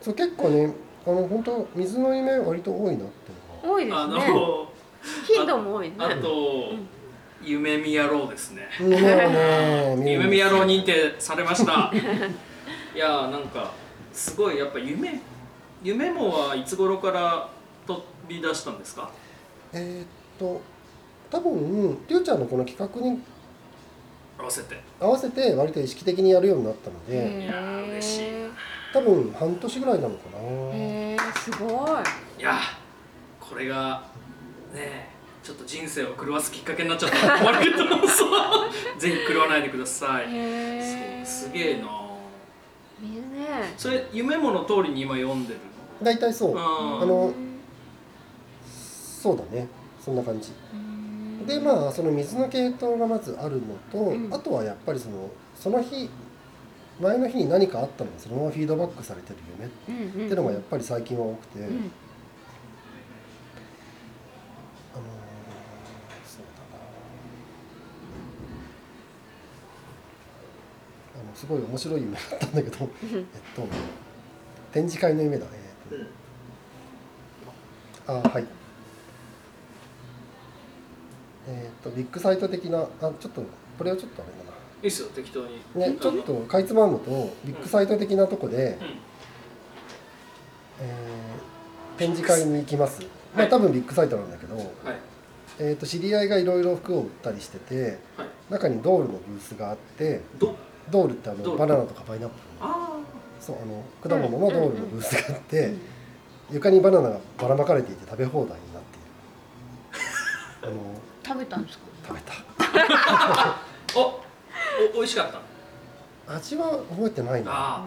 [0.00, 0.72] そう結構ね
[1.06, 3.74] あの本当水の夢割と多いなっていうのが。
[3.74, 4.68] 多いですあねの
[5.26, 5.94] 頻度も多いね。
[5.98, 6.72] あと
[7.42, 8.68] 夢見野郎ですね。
[8.78, 9.96] 夢をね。
[9.98, 11.92] 見る夢見野郎認定されました。
[12.94, 13.72] いやーなんか
[14.12, 15.20] すごいやっぱ夢
[15.82, 17.48] 夢もはいつ頃から
[17.86, 19.10] 飛び出したんですか？
[19.72, 20.06] えーっ
[20.38, 20.60] と
[21.30, 23.20] 多分りゅうちゃんのこの企画に
[24.38, 24.80] 合わせて。
[25.00, 28.24] 合わせて割と意識的にやるようになったのでへいやー嬉しい。
[28.24, 28.48] え
[28.92, 30.38] 多分半年ぐらいなのかな。
[30.74, 32.40] へえすごい。
[32.40, 32.58] いや
[33.40, 34.04] これが
[34.74, 35.10] ね
[35.42, 37.84] ちょっと人生を狂わすきっかけになっちゃったら困るけど
[38.98, 40.24] ぜひ狂わないでください。
[40.24, 40.30] そ
[41.22, 41.88] うすげえな
[43.76, 45.60] それ夢もの通りに今読んでる
[46.02, 46.54] 大体そう。
[46.54, 47.32] のあの
[48.66, 49.66] そうだね。
[50.00, 50.52] そんな感じ。
[51.46, 54.32] でまあその水の系統がまずあるのと、うん。
[54.32, 56.08] あとはやっぱりそのその日
[57.00, 61.90] 前の日に何かあったのがそのままフィードバックされてる夢っうんうんうんていうのがやっぱり最近は多くて、うん
[71.38, 73.20] すごい面白い夢だったんだけどえっ
[73.54, 73.62] と
[74.72, 75.50] 展示会の夢だね、
[75.92, 75.98] えっ
[78.04, 78.46] とあはい。
[81.46, 83.42] えっとビッグサイト的なあちょっと
[83.78, 84.38] これはちょっとあれだ
[84.82, 85.60] いいっすよ適当に。
[85.76, 88.62] なねちょっとかいつまんむとビッグサイト的なとこで、うん。
[90.80, 93.00] えー展示会に行きます、
[93.34, 93.46] まはい。
[93.46, 94.66] あ多分ビッグサイトなんだけど、はい。
[95.58, 98.28] えー、と知り合いがいろいろ服を売ったりしててはい。
[98.50, 100.56] 中にドールのブースがあってど
[100.90, 102.40] ドールってあのバナナとかパイナップル
[103.40, 105.74] そうあの果物のドールのブースがあって、
[106.50, 108.98] 床にバナナがばらまかれていて食べ放題になって
[110.66, 110.74] いる。
[110.74, 110.74] あの
[111.24, 111.84] 食べたんですか？
[112.08, 112.32] 食べた。
[113.18, 113.62] あ
[113.96, 114.20] おお
[114.94, 115.32] 美味しかっ
[116.26, 116.34] た？
[116.34, 117.50] 味は覚えてないな。
[117.52, 117.86] あ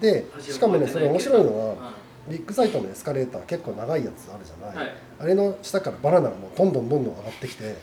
[0.00, 1.92] でしかもねそれ面白いのあは
[2.28, 4.94] ビッグサイトのエスカレーター結構長いやつあるじゃない、はい。
[5.20, 7.76] あれの下からバナナがもうどんどんどんどん上がってきてで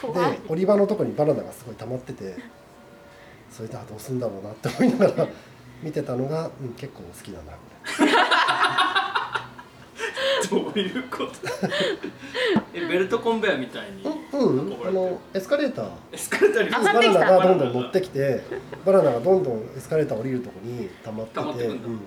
[0.00, 0.38] 怖い。
[0.48, 2.36] 降り場のとこにバナナがすごい溜まってて
[3.50, 5.28] それであどうすんだろうなって思いながら
[5.82, 7.52] 見てたのが、うん、結構好きだな
[10.50, 11.32] どういうこと？
[12.72, 15.90] えベルトコンベヤーみたいにうん、うん、あのエスカレーター。
[16.12, 16.68] エスカレーターに？
[16.70, 18.42] 上がバナってきたナがどんどん乗ってきて
[18.84, 21.88] バナナがどんどんエスカレーター降りるとこに溜まってて溜まってくんだ。
[21.88, 22.00] うん。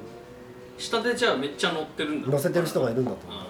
[0.78, 3.42] 下でじゃあめっちゃ乗ってるんだ乗せてる人がいるんだと思う、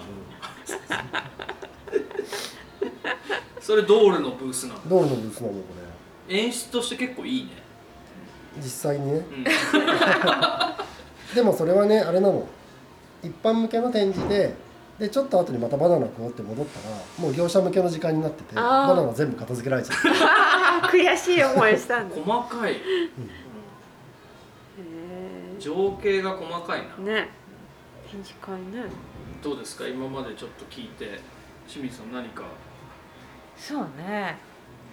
[3.62, 4.80] それドールのブースなの？
[4.82, 5.60] うん、ドールのブースなのこ
[6.27, 7.51] 演出として結構いいね。
[7.56, 7.61] れ
[8.57, 9.13] 実際にね。
[9.13, 9.43] うん。
[11.35, 12.47] でもそれはねあれなの。
[13.23, 14.55] 一般向けの展示で
[14.99, 18.87] でちょっと後にまたバナナ食おうって戻ったらもう業者向けの時間になっててあー。
[18.87, 22.15] バナナ全部片付けられちゃってあー悔しい思いしたんだ。
[22.15, 22.75] へ細かい。
[25.59, 26.85] 情景が細かいな。
[26.99, 27.29] えね。
[28.11, 28.89] 展示会ね。
[29.43, 29.87] どうですか？
[29.87, 31.19] 今までちょっと聞いて
[31.67, 32.43] 清水さん何か？
[33.55, 34.37] そうね。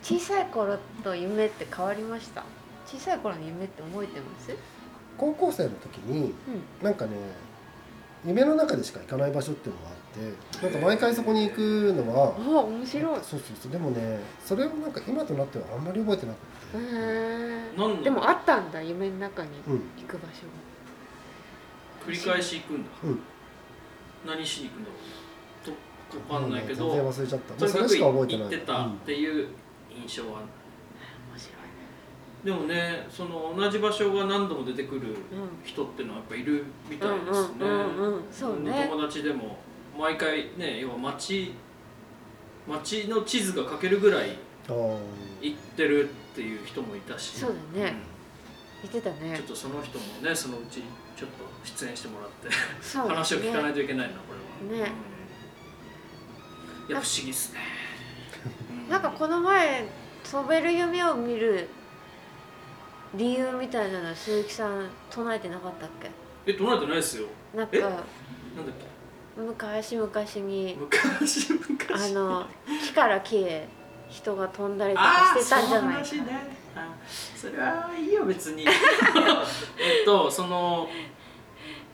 [0.03, 2.45] 小さい頃と夢って変わりました？
[2.91, 4.51] 小さい頃の夢って覚えてます？
[5.19, 6.33] 高校生の時に
[6.81, 6.85] うん。
[6.85, 7.13] なんかね
[8.25, 9.97] 夢の中でしか行かない場所っていうのがあっ
[10.61, 13.15] てなんか毎回そこに行くのはあ面白い。
[13.17, 13.73] そうそうそう。
[13.73, 18.11] でもねそれをなんか今となってはあんまり覚えてなくへて、え何ので？
[18.11, 19.83] もあったんだ夢の中にうん。
[19.99, 20.47] 行く場所
[22.07, 22.91] 繰り返し行くんだ。
[23.05, 23.21] うん。
[24.27, 24.99] 何しに行くんだろう？
[26.27, 27.55] とわかんないけ全然ど忘れちゃった。
[27.55, 28.43] とにかくもうそれしか覚えてない。
[28.45, 29.49] 行ってたっていう
[29.91, 30.58] 印象はが面白い
[32.49, 35.15] ででもねその同じ場所が何度も出てくる
[35.65, 38.23] 人っていうのはやっぱいるみたいですね、うんうんうんうん。
[38.33, 38.89] そうね。
[38.91, 39.59] 友達でも
[39.99, 41.53] 毎回ね要は街
[42.67, 45.03] 街の地図が描けるぐらい行
[45.53, 47.39] ってるっていう人もいたし。
[47.39, 47.97] そうだね。
[48.81, 49.17] 言ってたね。
[49.31, 50.81] うんちょっとその人もねそのうち
[51.19, 52.49] ちょっと出演してもらって
[52.81, 54.23] そう話を聞かないねといけないなこ
[54.71, 54.87] れは。
[54.87, 54.91] ね。
[56.87, 56.93] うん。
[56.93, 57.61] いや不思議っすね。
[58.89, 59.85] うなんかこの前
[60.25, 61.69] 飛べる夢を見る
[63.15, 66.11] 理由みたいなのは鈴木さん唱えてなかったっけ？
[66.47, 67.27] え唱えてないですよ。
[67.55, 68.03] えなんかなんだっ
[69.37, 70.11] 昔々
[70.47, 72.47] にけ昔昔あの
[72.83, 73.69] 木から木へ
[74.11, 76.23] 人が飛んだりとかしてたんじゃないかそね
[76.75, 76.95] あ
[77.37, 78.65] それはいいよ別に。
[79.79, 80.89] えっとその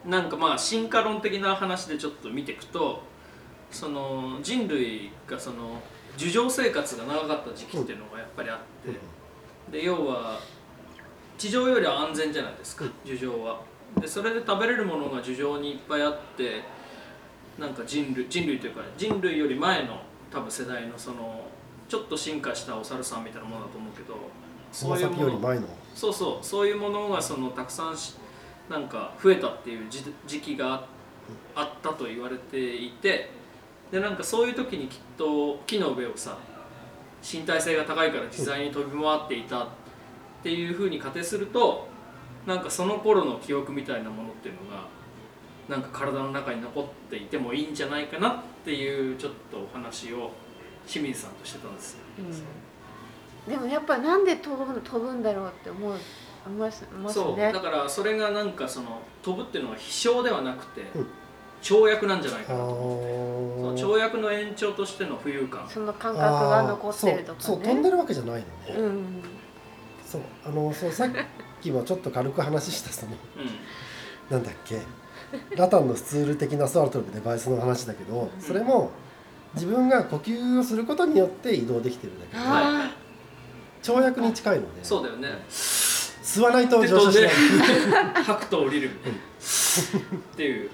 [0.05, 3.03] なんかまあ進化論的な話でちょっと見ていくと
[3.71, 5.81] その人類がその
[6.17, 10.39] 樹上生活が長かった時期っていうのがやっぱりあって、で要は
[11.37, 13.61] 地上よりは安全じゃないですか樹上は。
[13.99, 16.63] でそれで食べれるものが樹上にいっぱいあって
[17.57, 21.45] なんか人類人類というか人類より前の多分世代のその
[21.87, 24.17] ちょっと進化したお猿さんみたいなものだと思うけど
[24.71, 25.67] つま先より前の？
[25.93, 28.15] そうそうそういうものがそのたくさんし
[28.69, 30.83] なんか増えたっていう時時期があ
[31.55, 33.29] あったと言われていて
[33.91, 36.37] でなんかそういう時にきっと木の上をさ
[37.23, 39.84] 身体性が高いから自在に飛び回っていたって
[40.51, 41.87] いうふうに仮定すると
[42.45, 44.87] なんかその頃の記憶みたいなものっていうのが
[45.67, 50.31] なんか体の中に残っていてもいいんじゃないかなっていうちょっとお話を
[50.87, 51.93] 清水さんとしてたんです。
[51.93, 51.99] よ。
[53.47, 55.95] うん、でもやっぱなんで飛ぶ飛ぶんだろうって思う
[56.45, 57.37] 思いますますそう。
[57.37, 61.07] ねだからそれがなんかその飛ぶっていうのは飛翔ではなくてうん。
[61.63, 63.95] 跳躍なんじゃないあかなとそのー。
[63.95, 65.67] 跳躍の延長としての浮遊感。
[65.67, 67.37] その感覚が残ってるとかね。
[67.39, 69.23] そうそう飛んでるわけじゃないのね、うん
[70.15, 71.09] そうあのそうさっ
[71.61, 73.13] きもちょっと軽く話したその
[74.29, 74.81] うなんだっけ。
[75.55, 78.91] ラタンのスツール的な空飛ぶデバイスの話だけどそれも
[79.55, 82.91] 自分が呼吸をすることによって移動できてるんだけどあ
[83.83, 85.29] 跳躍に近いのでそうだよね。
[85.49, 87.29] 吸わないとで上昇しない。
[88.23, 89.17] 吐く と降りるみたいな。
[89.17, 90.69] っていう。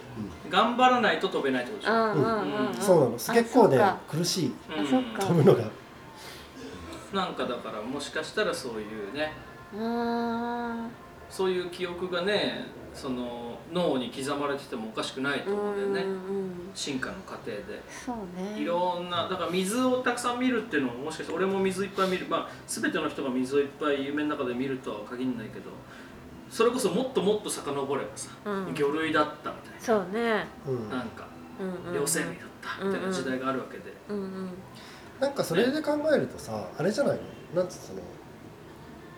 [0.50, 1.94] 頑張らないと飛べないってことでしょ。
[1.94, 2.76] あうんうんうんうん。
[2.76, 3.12] そうなの。
[3.28, 3.98] あ結構ねそうか。
[4.10, 4.54] 苦しい。
[5.20, 5.64] 飛ぶのが
[7.14, 9.34] なんかだからもしかしたらそういうね
[9.78, 10.88] あ
[11.30, 16.14] そういう記憶がねその脳に刻まれててもおかしくないーと思うんだよね。
[16.76, 17.82] 進化の過程で。
[17.90, 18.60] そうね。
[18.60, 22.26] いろんなだから水をたくさん見るっていうのももしかして俺も水いっぱい見る。
[22.30, 25.72] まあ全ての人が水をいっぱい夢の中で見るとは限らないけど
[26.50, 28.74] それこそもっともっと遡ればさ、うん。
[28.74, 30.46] 魚類だったみたいそうね。
[30.68, 30.90] うん。
[30.90, 31.28] ななんか
[31.62, 34.50] うんうん両生類だったみたいな時代があるわけで、うんうん
[35.22, 37.18] なんかそれで考えるとさあれじゃない
[37.54, 37.62] の？
[37.62, 38.00] なんつうその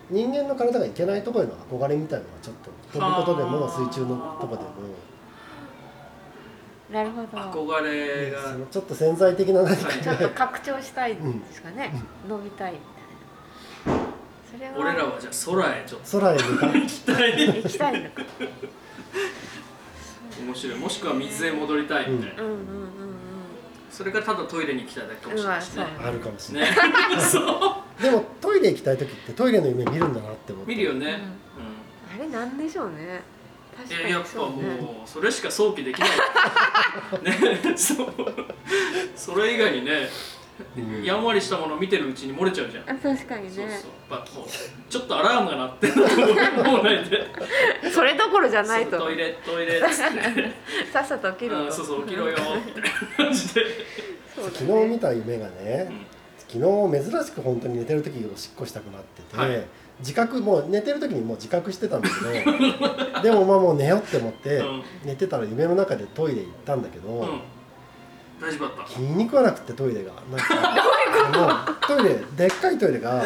[0.09, 3.79] 人間の体がいけないところへの憧れみたいなのはちょっと飛ぶことでもはあ。
[3.79, 4.69] 水中のとこでも。
[6.91, 7.27] なるほど。
[7.27, 8.37] 憧れが、
[8.69, 11.91] ちょっと潜在的な何かはい ちょっと拡張したいんですかね、
[12.27, 12.77] 伸びたいみ
[13.87, 14.03] たいな。
[14.53, 14.73] それは。
[14.77, 16.19] 俺らはじゃあ空へちょっと。
[16.19, 16.73] 空へ向かう。
[16.73, 18.21] 行きたい行きたいのか。
[20.45, 20.79] 面白い。
[20.79, 23.02] もしくは水へ戻りたいみたいな、うんうんうん
[23.93, 25.86] それがただトイレに行きたいだけかもしれないしね。
[26.03, 26.71] あるかもしれない。
[26.71, 26.75] ね。
[27.21, 28.01] そう。
[28.01, 30.71] でもトイレ行きたい時ってトイレの夢見るんだなって思って。
[30.71, 31.19] 見るよね、
[32.15, 32.21] うん。
[32.21, 33.21] あれなんでしょうね。
[33.77, 36.10] うん、確かいややっぱもうそれしか想起できない。
[37.21, 38.13] ねそう。
[39.15, 40.42] それ以外にねうん
[41.04, 44.17] やんわりしたものを見てるうちに漏れちゃうじゃん、あ確かにそうねそう。
[44.17, 44.47] やっぱもう
[44.89, 47.28] ちょっとアラームが鳴ってるのもうないで
[47.93, 48.91] それどころじゃないと。
[48.91, 50.54] そうトイレトイレっつって。
[50.91, 52.89] さっさと起きろそうそう起きろよみたいな
[53.26, 53.65] 感じで、
[54.36, 55.91] 昨日見た夢がね
[56.47, 59.65] 昨日珍しく本当に寝てる時おしっこしたくなってて、はい。
[59.99, 64.84] 自覚もう寝てる時にもう自覚してたんだけど でもまあもう寝ようって思って、うん。
[65.06, 67.41] 寝てたら夢の中でトイレ行ったんだけど、うん、
[68.43, 68.93] 大丈夫だった。
[68.93, 70.12] 気に食わなくてトイレが。
[70.29, 73.23] なんかトイレでっかいトイレが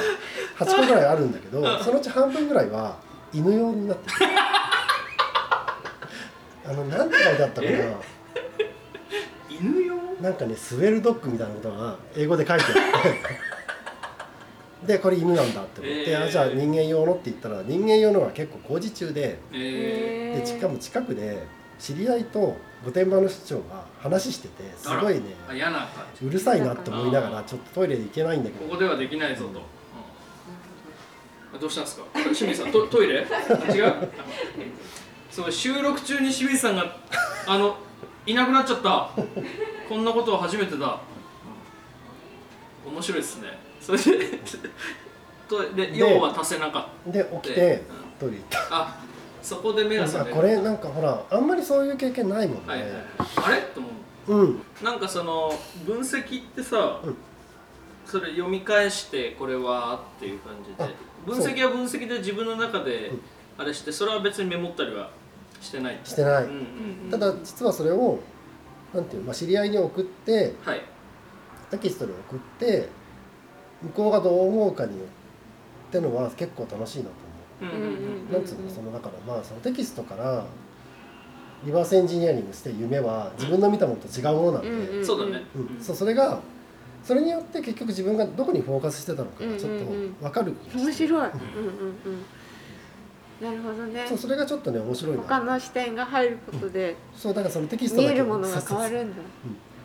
[0.60, 2.97] 8個ぐらいあるんだけどそのうち半分ぐらいは
[3.34, 4.15] 犬用になってる。
[6.69, 7.67] あのなんて書いてあったかな？
[7.73, 7.95] え？
[9.49, 9.95] 犬用？
[10.21, 12.77] なんかねスウェルドッグみたいなことが英語で書いてあって。
[14.86, 16.25] でこれ犬なんだって思って、えー。
[16.25, 19.39] あじゃあ人間用のって言ったら人間用のは結構工事中で。
[19.51, 21.41] えでしかも近くで
[21.80, 25.22] 知り合いと御殿場の市長が話しててすごいね
[25.54, 25.88] 嫌な感
[26.20, 26.26] じ。
[26.26, 28.65] うるさいなって思いながらちょっとトイレで行けないんだけど。
[28.65, 29.62] ここではできないぞと、
[31.54, 31.60] うん。
[31.60, 32.04] どうしたんですか？
[32.13, 33.15] 清水さんトトイレ？
[33.15, 34.10] 違う？
[35.30, 36.96] そう収録中に清水さんが
[37.48, 37.78] あの
[38.26, 39.10] いなくなっちゃった。
[39.88, 41.00] こんなことは初めてだ。
[42.86, 43.48] 面白いですね。
[43.80, 44.39] それで
[45.48, 47.84] とで用は足せなかっでた起きて
[48.20, 48.60] トイレ行った。
[48.72, 49.00] あ
[49.41, 50.36] そこで目が覚める。
[50.36, 53.02] これなんかほらあんまりそういう経験ないもんね、はいはいはい。
[53.46, 53.62] あれ？
[53.62, 53.87] と思
[54.27, 54.61] ううん。
[54.83, 55.51] なんかその
[55.85, 57.15] 分析ってさ、うん。
[58.05, 60.83] それ読み返してこれはっていう感じで。
[60.83, 60.89] あ
[61.25, 63.21] 分析は分析で自分の中でうん。
[63.57, 65.09] あれしてそれは別にメモったりは
[65.61, 65.99] してない。
[66.03, 66.53] してない、うんう
[67.07, 68.19] んただ実はそれを
[68.93, 70.81] なんていうの、まあ、知り合いに送ってはい。
[71.71, 72.87] テキストに送って
[73.81, 75.05] 向こうがどう思うかによ
[75.89, 77.11] ってのは結構楽しいなと
[77.61, 77.75] 思う。
[77.75, 78.27] んうんうん。
[78.29, 78.33] う。
[78.33, 80.45] なんつうのそのだからまあそのテキストから
[81.65, 85.84] リバースエンジニアリングして夢は自分の見たものと違うものなんで、うんうんそうだね、うん。
[85.84, 86.39] そうそれが
[87.04, 90.84] それによって結局自分がどこにフォーカスしてたのかがちょっと分かる気がして。
[90.84, 91.32] 面白い、うん。
[91.32, 91.67] うん
[92.06, 92.26] うん
[93.39, 94.04] なるほどね。
[94.08, 95.22] そうそれがちょっとね面白いな。
[95.22, 99.17] 他の視点が入ることでそうだからそのテキストだけ見えるものが変わるんだ。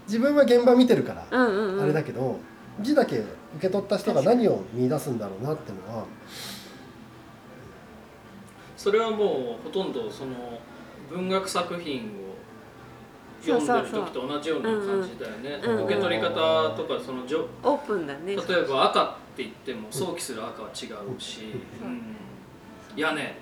[0.07, 1.83] 自分は現場見てるから、うんうんうん。
[1.83, 2.39] あれだけど
[2.81, 3.27] 字だけ受
[3.61, 6.05] け取った人が何を見出すんだろうなっていうのは。
[8.75, 10.59] それはもうほとんどその
[11.13, 12.33] 文学作品を
[13.45, 16.31] 読んでる時と同じような感じだよね、うんうん受け取り方
[16.77, 18.37] とかそのじょオープンだね。
[18.37, 22.17] 例えば赤って言っても想起する赤は違うし、うんうん。
[22.97, 23.35] 屋根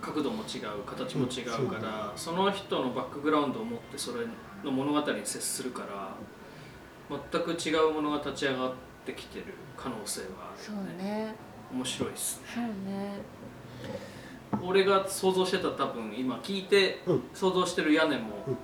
[0.00, 4.24] 角度も違う形も違うから、その人のバックグラウンドを持ってそれ
[4.64, 6.14] の物語に接するから
[7.32, 8.72] 全く違うものが立ち上がっ
[9.04, 11.04] てきてる可能性はあるよね。
[11.26, 11.34] ね。
[11.72, 13.18] 面白いですね
[14.62, 17.22] 俺が想像してた多分今聞いてうん。
[17.34, 18.56] 想像してる屋根も、うん。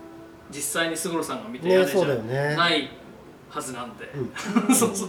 [0.50, 2.88] 実際に勝呂さんが見た屋ね根じゃない
[3.48, 4.11] はずなんで、
[4.68, 4.74] うん。
[4.74, 5.09] そうそう。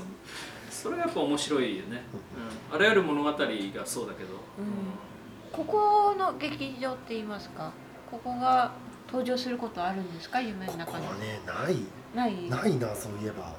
[0.70, 2.04] それがやっぱ面白いよね、
[2.72, 2.76] うん。
[2.76, 3.38] あらゆる物語が
[3.86, 4.30] そうだけど、
[5.52, 7.72] ここの劇場って言いますか？
[8.12, 8.72] ここが
[9.08, 10.42] 登場することあるんですか？
[10.42, 11.78] 夢のここ中にはねない。
[12.14, 12.50] ない？
[12.50, 13.54] ないなそういえば。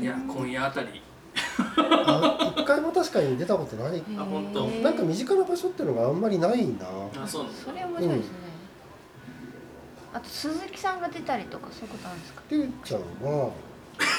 [0.00, 0.88] いや今夜あたり。
[0.88, 4.02] あ一回も確かに出たことない。
[4.18, 4.66] あ本当。
[4.66, 6.86] なんか身近な場所っていうのがあんまりないな。
[7.22, 7.58] あそうなんだ。
[7.64, 8.34] それ面白いですね、
[10.12, 12.42] あと鈴木さんが出たりとかそういうことあるんですか？
[12.50, 13.50] りゅうちゃんは。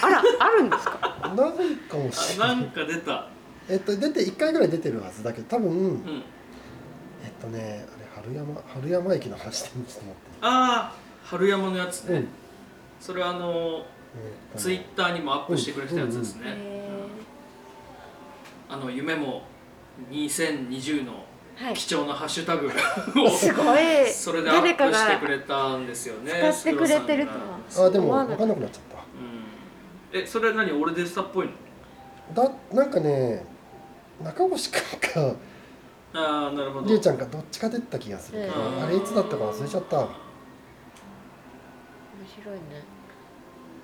[0.01, 0.99] あらあるんですか？
[1.35, 2.51] ないかもしれない。
[2.51, 3.27] あなんか出た。
[3.69, 6.23] えっと出て1回ぐらい出てるはずだけど多分うん。
[7.23, 10.07] えっとねあれ春山春山駅の話でちょっと待って。
[10.41, 12.27] ああ春山のやつね、うん。
[12.99, 13.85] それはあの
[14.55, 17.07] ツイッターにもアップしてくれてたやつですね、へ
[18.69, 19.43] あの夢も
[20.11, 21.25] 2020の
[21.73, 24.07] 貴重なハッシュタグを すごい。
[24.11, 26.31] それでアップ誰かがしてくれたんですよね。
[26.53, 27.31] 使ってくれてると
[27.69, 28.83] スクロさんがあでも分かんなくなっちゃっ
[30.13, 30.71] うんえそれ何？
[30.71, 31.53] 俺でしたっぽいの？
[32.35, 33.45] ただなんかね
[34.21, 35.35] 中越くんか
[36.15, 36.87] ああなるほど。
[36.87, 38.83] りゅうちゃんかどっちか出てた気がするけどうん。
[38.83, 39.97] あれいつだったか忘れちゃった。
[39.97, 40.07] 面
[42.41, 42.83] 白いね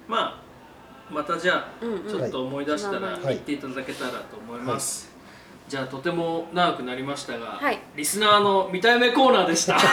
[0.10, 2.10] まあまたじゃあうんうん。
[2.10, 3.22] ちょっと思い出したらはい。
[3.24, 5.10] 言っていただけたらと思います、
[5.67, 7.80] じゃあとても長くなりましたが、はい。
[7.95, 9.78] リスナーの見た目コーナーでした。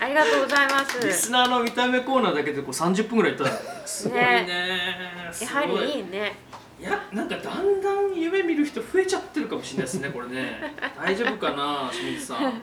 [0.00, 1.04] ありがとうございます。
[1.04, 3.44] リスナーの見た目コーナーだけでこう30分ぐらいいった
[3.84, 4.46] すごいね。
[5.32, 6.36] すやはりいいね。
[6.80, 10.74] いやなんかだんだん夢見る人増えちゃってるかもしれないですねこれね。
[10.96, 12.62] 大丈夫かな清水さん。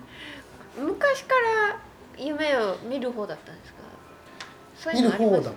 [0.77, 1.35] 昔か
[1.67, 1.77] ら
[2.17, 3.73] 夢を見る方だったんです
[4.85, 4.93] か？
[4.93, 5.53] 見る方だっ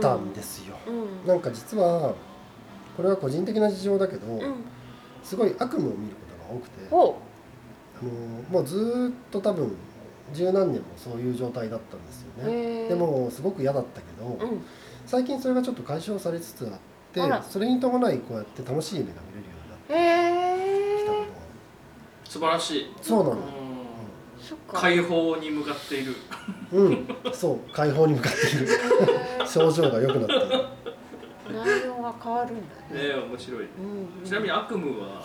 [0.00, 1.26] たんですよ、うん。
[1.26, 2.14] なんか実は
[2.96, 4.64] これは個人的な事情だけど、うん。
[5.22, 7.18] すごい悪夢を見ることが多くてほ
[8.00, 8.10] あの
[8.50, 9.76] もうずーっと多分
[10.32, 14.62] 十何年もそういう状態だったんですようねでもすごく嫌だったけど、うん。
[15.06, 16.78] 最近それがちょっと解消されつつあっ
[17.12, 17.20] て
[17.50, 23.36] それに伴いこうやって楽しい夢が見れるようになってへきたこえ素晴らしい、とそうなの。
[24.72, 26.14] 解放に向かっている。
[26.72, 27.08] うん。
[27.32, 27.72] そう。
[27.72, 28.68] 解放に向かっている
[29.50, 30.64] 症状が良くなっている。
[31.52, 33.08] 内容が変わるんだね。
[33.08, 35.24] ね面白いうんちなみに悪夢は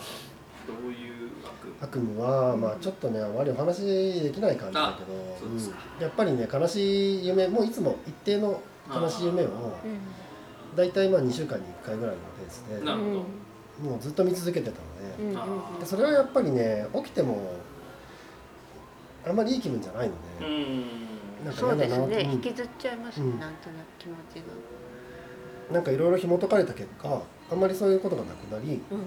[0.67, 1.81] どういう悪夢？
[1.81, 5.13] 悪夢はまあちょっとねあまりお話できない感じだけど
[5.47, 6.01] うん。
[6.01, 8.59] やっぱりね悲しい夢もういつも一定の
[8.91, 9.47] 悲しい夢を
[10.75, 13.89] 大体まあ2週間に1回ぐらいのペースでなるほど。
[13.89, 14.77] もうずっと見続けてた
[15.25, 15.37] ので
[15.79, 17.53] うんそれはやっぱりね起きても
[19.27, 21.04] あんまりいい気分じゃないので、うん
[21.45, 22.09] なんかそうです嫌だなうん。
[22.11, 23.21] ね引きずっちゃいます。
[23.21, 23.39] ねうん。
[23.39, 25.73] なんとなく気持ちが。
[25.73, 27.21] なんかいろいろ紐解かれた結果
[27.51, 28.97] あんまりそういうことがなくなりうん。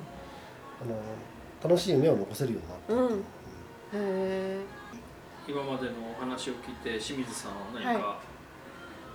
[0.80, 0.96] あの
[1.62, 2.74] 楽しい夢を残せるようにな
[3.06, 3.16] った、う。
[3.16, 3.20] ん。
[3.20, 3.22] へ
[3.92, 4.60] え
[5.48, 8.20] 今までのお話を聞いて清水さんは何か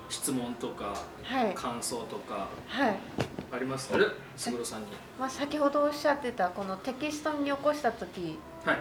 [0.09, 0.93] 質問とか
[1.24, 1.53] はい。
[1.53, 2.97] 感想とかはい。
[3.51, 3.97] ありますか？
[3.97, 4.05] ね
[4.38, 4.88] 卓さんに。
[5.19, 8.78] まあ先ほどおっしゃってたこのテキストに起こした時はい。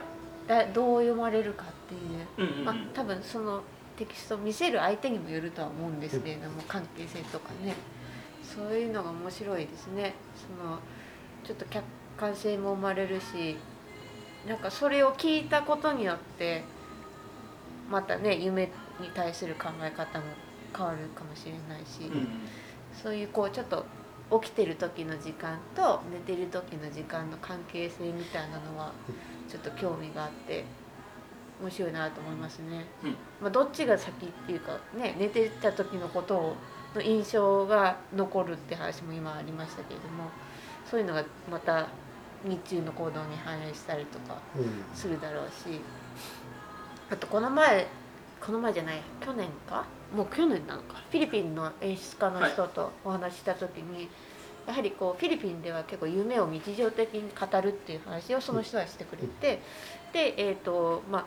[0.48, 2.50] だどう読まれるかっていう。
[2.50, 2.64] うんうんうん。
[2.64, 3.62] まあ、多分その
[3.96, 7.74] テキストを見せる相手にもよるとは思うんですけれども関係性とかね。
[8.42, 10.14] そういうのが面白いですね。
[10.36, 10.78] その
[11.44, 11.84] ちょっと客
[12.16, 13.56] 感性も生まれるし
[14.46, 16.62] なんかそれを聞いたことによって
[17.90, 18.66] またね夢
[19.00, 20.26] に対する考え方も
[20.76, 22.28] 変わるかもしれないし、うん
[23.02, 23.86] そういうこうちょっと
[24.42, 28.92] 起きてる時の時間と寝てる時の時間の関係性みたいなのは
[29.48, 30.64] ちょっと興味があって
[31.62, 32.84] 面白いなと思いますね。
[33.04, 33.10] うん。
[33.40, 36.56] まあ、どっちが先っていうかね寝てた時のことを
[36.94, 40.30] の印象が残るって話も今ありましたけれども
[40.90, 41.88] そういうのがまた
[42.44, 44.84] 日中の行動に反映したりとかうん。
[44.94, 45.80] するだろうし
[47.10, 47.86] あとこの前
[48.44, 49.84] この前じゃない去年か？
[50.14, 50.96] もう去年なのか？
[51.10, 54.08] フィリピンの演出家の人とお話しした時に、
[54.66, 59.62] やはりこうフィリピンでは結構夢を日常的に語るっていう話をその人はしてくれて、
[60.12, 61.24] でえっ、とまあ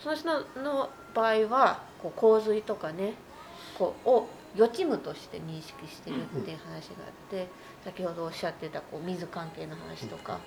[0.00, 0.28] その人
[0.62, 3.14] の場合はこう洪水とかね
[3.78, 7.48] こうを予知夢として認識してるっていう話があって、
[7.84, 10.38] 先ほどおっしゃってたこう水関係の話とか、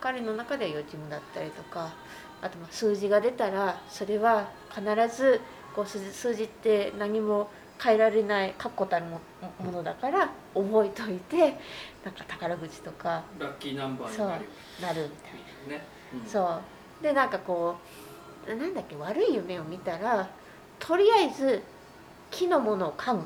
[0.00, 1.92] 彼の中では予知夢だったりとか
[2.42, 4.82] あとまあ数字が出たらそれは必
[5.16, 5.40] ず
[5.76, 7.48] こう数字数字って何も
[7.80, 9.20] 変えられない確固たるも
[9.62, 11.56] ものだから覚えといて
[12.04, 14.44] なんか宝くじとかラッキーナンバーにそうなる
[14.80, 15.32] なるみたい
[15.70, 15.78] な。
[15.78, 16.28] ね、うん。
[16.28, 16.60] そ
[17.00, 17.02] う。
[17.02, 18.03] でなんかこう
[18.46, 20.28] なんだっけ悪い夢を見たら
[20.78, 21.62] とりあえず
[22.30, 23.24] 木のものを噛むっ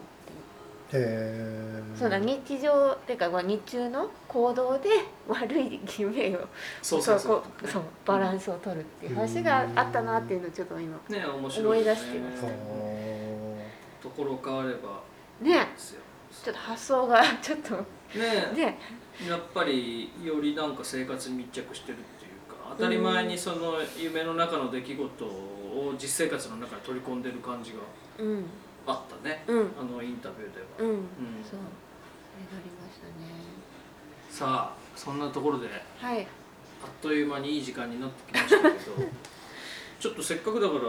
[0.90, 1.04] ていう。
[1.04, 4.88] へえそうだ日常っていうかまあ日中の行動で
[5.28, 6.40] 悪い夢を
[6.82, 7.38] そうそそう。
[7.38, 12.42] うそうそうバランスを取るっていう話があったなっていうのをちょっと今ね面白い、ね、思い出してまはす
[14.02, 15.00] ところ変われば。
[15.40, 15.68] ね。
[15.76, 18.52] ちょっと発想がちょっとね。
[18.54, 18.78] ね。
[19.28, 22.17] やっぱりよりなんか生活に密着してるって
[22.76, 27.78] 当たり前にその夢の中の出来事を実生活の中に取り込んでる感じが
[28.18, 28.44] うん。
[28.86, 29.44] あったね。
[29.46, 29.70] うん。
[29.80, 30.96] あのインタビューでは、うん、うん。
[30.96, 31.04] そう。
[31.50, 33.12] それがありましたね。
[34.30, 36.26] さあそんなところではい。
[36.82, 38.74] あっという間にいい時間になってきましたけど
[39.98, 40.80] ちょっとせっかくだから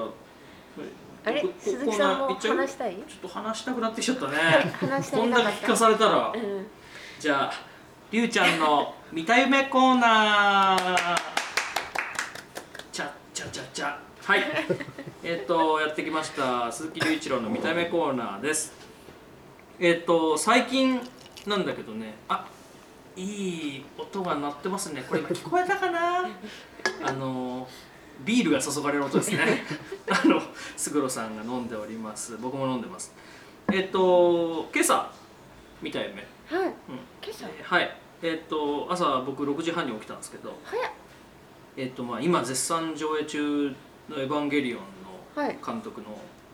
[1.26, 1.42] あれ？
[1.42, 2.96] ここ鈴木さんも話したい？
[2.96, 4.38] ちょっと話したくなってきちゃったね。
[4.80, 6.32] 話したこんだけ聞かされたら。
[6.34, 6.68] うん。
[7.20, 7.54] じゃあ
[8.12, 11.18] りゅうちゃんの見た夢コーナー
[13.40, 14.44] ちゃちゃちゃはい。
[15.24, 18.74] えっとやってきました鈴木隆一郎の見た夢コーナーです。
[19.80, 21.00] えっと最近
[21.48, 22.16] なんだけどね。
[22.28, 22.46] あ
[23.16, 23.24] い
[23.78, 25.06] い音が鳴ってますね。
[25.08, 26.28] これ今聞こえたかな？
[27.06, 27.66] あの
[28.26, 29.64] ビールが注がれる音ですね。
[30.12, 30.42] あの
[30.74, 32.36] 勝呂さんが飲んでおります。
[32.42, 33.16] 僕も飲んでます。
[33.72, 35.10] えっと今朝
[35.82, 36.64] 見た夢はい。
[36.66, 36.72] うん。
[37.24, 37.48] 今朝？
[37.48, 37.98] えーはい。
[38.22, 40.60] えっ、と朝僕6時半に起きたんですけど。
[40.66, 40.92] 早っ
[41.78, 43.76] えっ、とまあ今絶賛上映中
[44.10, 44.80] の「エヴァンゲリオン」
[45.36, 45.58] のはい。
[45.66, 46.08] 監督の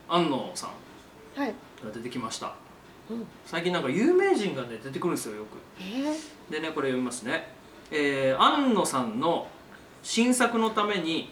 [0.07, 1.53] 安野さんはい。
[1.83, 2.53] が出てきました。
[3.09, 3.27] うん。
[3.45, 5.57] 最近なんか有名人がね出てくるんですよよく。
[5.79, 7.53] えー、でねこれ読みますね。
[7.91, 9.47] えー、安野さんの
[10.03, 11.31] 新作のために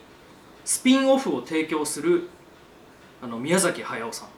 [0.65, 2.29] スピンオフを提供する
[3.21, 4.29] あの宮崎駿さん。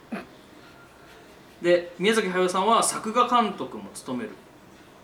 [1.62, 4.32] で宮崎駿さんは作画監督も務める。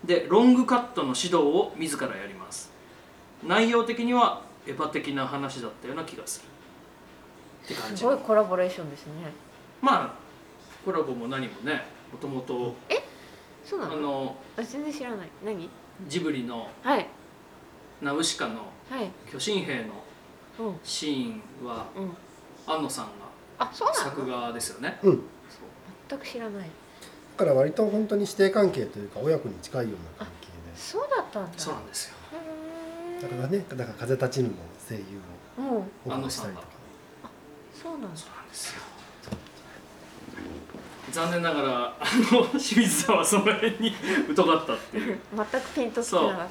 [0.04, 2.31] でロングカットの指導を自らやり
[3.44, 6.46] 内容的にはエヴァ的な話だったような気がする。
[7.64, 7.98] って感じ。
[7.98, 9.12] すごいコラボレーションですね。
[9.80, 10.14] まあ
[10.84, 11.82] コラボも何もね
[12.12, 12.74] もともと
[13.64, 13.92] そうなの？
[13.92, 15.28] あのあ全然知らない。
[15.44, 15.68] 何？
[16.06, 17.06] ジブリのはい。
[18.00, 18.54] ナウシカの
[18.90, 19.10] はい。
[19.30, 20.04] 巨神兵の
[20.58, 20.66] うん。
[20.68, 21.86] うんシーンは
[22.66, 23.10] 安野さんが
[23.58, 24.98] あそうな作の画ですよね。
[25.02, 25.12] うん。
[25.12, 25.20] そう。
[26.08, 26.68] 全く知らない。
[27.36, 31.52] だから割と本当に師弟関係というか親子に近いような関係そうだったんだ。
[31.56, 32.16] そうなんですよ
[33.22, 34.54] だからねだから風立ちぬの
[34.88, 35.02] 声優
[35.58, 36.66] うんをオファーしたりとか。
[37.72, 38.08] そうなんだ。
[38.16, 38.82] そうなんですよ。
[41.12, 43.94] 残念ながらあの清水さんはその辺に
[44.34, 45.18] 疎かったっていう。
[45.36, 46.48] 全くピンときてなかっ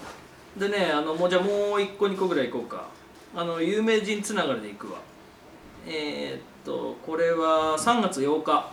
[0.58, 2.86] でねあのもうじゃあもう1個2個ぐらい行こうか。
[3.36, 5.00] あの有名人つながりでいくわ。
[5.86, 8.72] えー、っとこれは3月8日。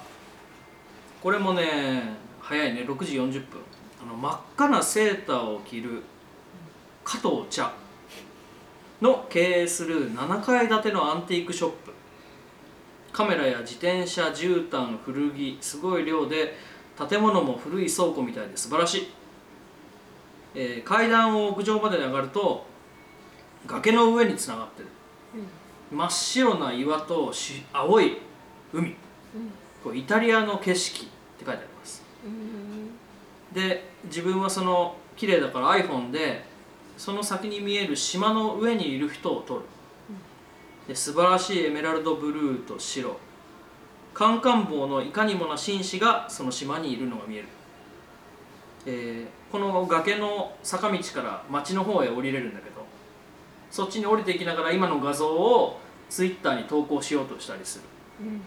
[1.23, 2.83] これもね早いね。
[2.83, 3.61] 6時40分。
[4.03, 6.03] あの真っ赤なセーターを着る
[7.05, 7.73] 加藤茶
[9.01, 11.93] の経営する7階建てのアンティークショップ。
[13.13, 16.55] カメラや自転車絨毯古着すごい量で
[17.09, 19.09] 建物も古い倉庫みたいで素晴らしい。
[20.55, 22.67] えー階段を屋上まで上がると
[23.67, 24.89] 崖の上につながってる。
[25.91, 28.19] 真っ白な岩とし青い
[28.73, 28.95] 海。
[29.83, 32.03] こうイタリアの景色って書いてあります。
[32.23, 32.91] たうん。
[33.55, 36.45] で自分はその綺麗だから iPhone で
[36.99, 39.63] その先に見える島の上にいる人を撮る。
[40.87, 43.17] で素晴らしいエメラルドブルーと白。
[44.13, 47.49] カンカン帽のいかにもな紳士がその島にいるのが見える。
[48.85, 52.85] えーこの崖の坂道から町の方へ降りれるんだけど
[53.71, 55.81] そっちに降りていきながら今の画像を
[56.11, 57.85] ツイッターに投稿しようとしたりする。
[58.21, 58.43] うん。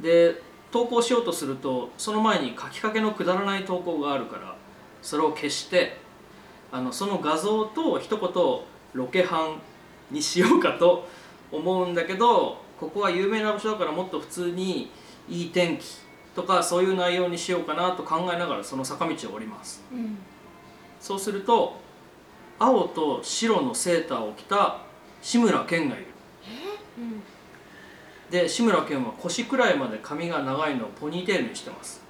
[0.00, 0.40] で
[0.70, 4.56] 投稿しようとするとその前に書きかけのくだらない投稿があるから
[5.02, 5.96] それを消して
[6.72, 8.30] あのその画像と一言
[8.94, 9.56] ロケハ
[10.10, 11.06] ンにしようかと
[11.52, 14.90] 思うんだけどここは有名な場所だからもっと普通に
[15.28, 15.84] いい天気
[16.34, 19.82] とかそういう内容にしようかなと考えながらその坂道を降ります。
[19.92, 20.18] うん。
[21.00, 21.76] そうすると
[22.58, 24.78] 青と白のセーターを着た
[25.22, 26.06] 志村けんがいる。
[26.98, 27.22] うん。
[28.30, 32.02] で志村けんは腰くらいまで髪が長いのをポニーテールにしてます、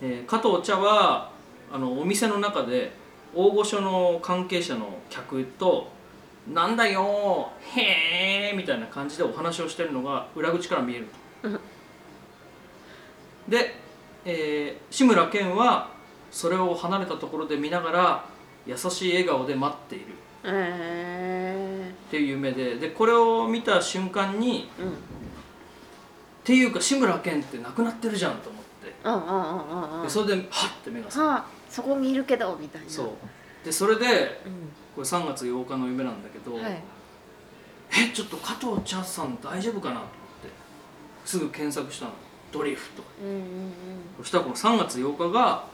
[0.00, 1.30] えー加藤茶は
[1.72, 2.92] あのお店の中で
[3.34, 5.88] 大御所の関係者の客と
[6.52, 11.06] 「なんだよーへえ」みたいな感じでお話をしてるのが裏口から見える
[11.42, 11.48] と。
[11.48, 11.60] うん
[13.48, 13.74] で、
[14.24, 15.90] えー志村けんは
[16.30, 18.24] それを離れたところで見ながら
[18.66, 20.06] 優しい笑顔で待っている。
[20.44, 24.94] えっていう夢ででこれを見た瞬間にーうんっ
[26.44, 28.94] ていうか志村けんって亡くなってるじゃんと思って。
[29.04, 29.14] うん。
[29.14, 32.90] うんうんうんそれでハッて目が覚めはあそこにいるけどみたいな。
[32.90, 33.64] そう。
[33.64, 34.48] でそれでう
[34.94, 36.82] これ3月8日の夢なんだけど、んはい。
[37.92, 40.06] えちょっと加藤茶さん大丈夫かなと思っ
[40.42, 40.48] て
[41.24, 42.12] すぐ検索したの。
[42.52, 43.08] ドリフとか。
[43.22, 43.42] うんうんうん。
[44.18, 45.64] そしたらこの3月8日が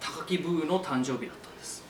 [0.00, 1.84] 高木ブーの誕生日だったんです。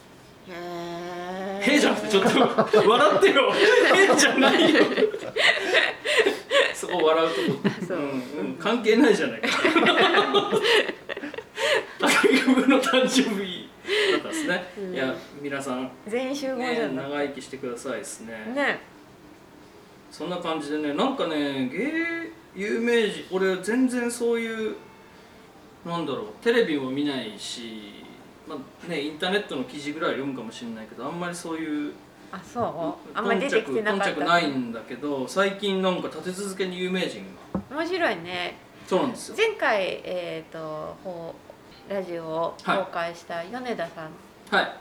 [0.49, 3.53] へへえじゃなくてちょっと笑ってよ。
[3.55, 4.81] へじゃないよ。
[6.75, 7.71] そこ笑うとこ。
[7.91, 9.49] うんうん、関係ないじゃないか
[12.07, 13.69] 高木の誕生日
[14.13, 14.95] だったんですね、うん。
[14.95, 18.53] いや皆さん全員集合じゃね、長生きしてくださいですね。
[18.55, 18.81] ね。
[20.11, 24.77] そんな感じでねなんかね芸有名人俺全然そういう
[25.85, 28.05] なんだろうテレビも見ないし、
[28.49, 31.93] まあね、インターネットの記事ぐらい読むかもしれないけどあんまりそういう
[32.33, 32.65] あそう？
[33.13, 34.25] あんまり出てきてなかった。
[34.25, 37.61] ないんだけど最近なんか立て続けに有名人が。
[37.77, 38.57] 面白いね。
[38.87, 39.37] そうなんですよ。
[39.37, 41.54] 前回えっ、とほう
[41.89, 44.11] ラジオを公開した米田さん
[44.55, 44.77] はい。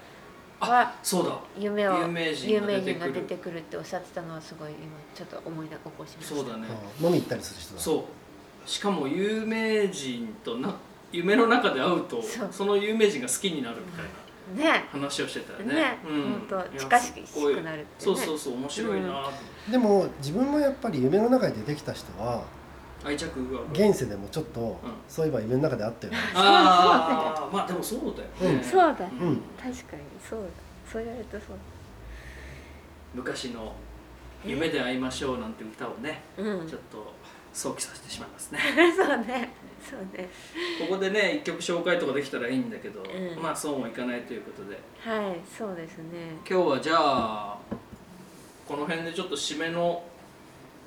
[0.59, 1.37] はそうだ。
[1.59, 4.79] 夢を有名人有が名人が出出てくるっておっしゃってたのはすごい今
[5.13, 6.35] ちょっと思い起こしました。
[6.35, 6.67] そうだね。
[7.01, 7.81] うん飲み行ったりする人だ。
[7.81, 8.05] そ
[8.65, 8.69] う。
[8.69, 10.73] しかも有名人とな
[11.11, 12.49] 夢の中で会うとそう。
[12.51, 14.85] その有名人が好きになるみたいなね。
[14.91, 15.75] 話をしてたよね。
[15.75, 15.97] ね。
[16.07, 17.85] うん、ほんといや近しくなるってね。
[17.97, 19.31] そうそうそう面白いなと思っ
[19.65, 22.43] て、でも自分もやっぱり夢の中に出てきた人は
[23.03, 24.77] 愛着が現世でもちょっと、ん。
[25.07, 26.19] そういえば夢の中であったよね。
[26.33, 28.63] ああまあでもそうだよね、うん。
[28.63, 28.93] そうだ。
[28.93, 29.41] ね、うん。
[29.57, 30.47] 確かにそうだ。
[30.91, 31.57] そう言われるとそう
[33.13, 33.73] 昔の
[34.45, 36.67] 「夢で会いましょう」なんて歌をねだうん。
[36.67, 37.13] ちょっと
[37.53, 38.59] 想起させてしまいますね。
[38.95, 39.53] そうね。
[39.89, 40.29] そうね。
[40.79, 43.41] ここでね一曲紹介とかできたらいいんだけど、うん。
[43.41, 44.79] まあそうもいかないということで。
[44.99, 46.37] はいそうですね。
[46.49, 47.57] 今日はじゃあ
[48.67, 50.03] この辺でちょっと締めの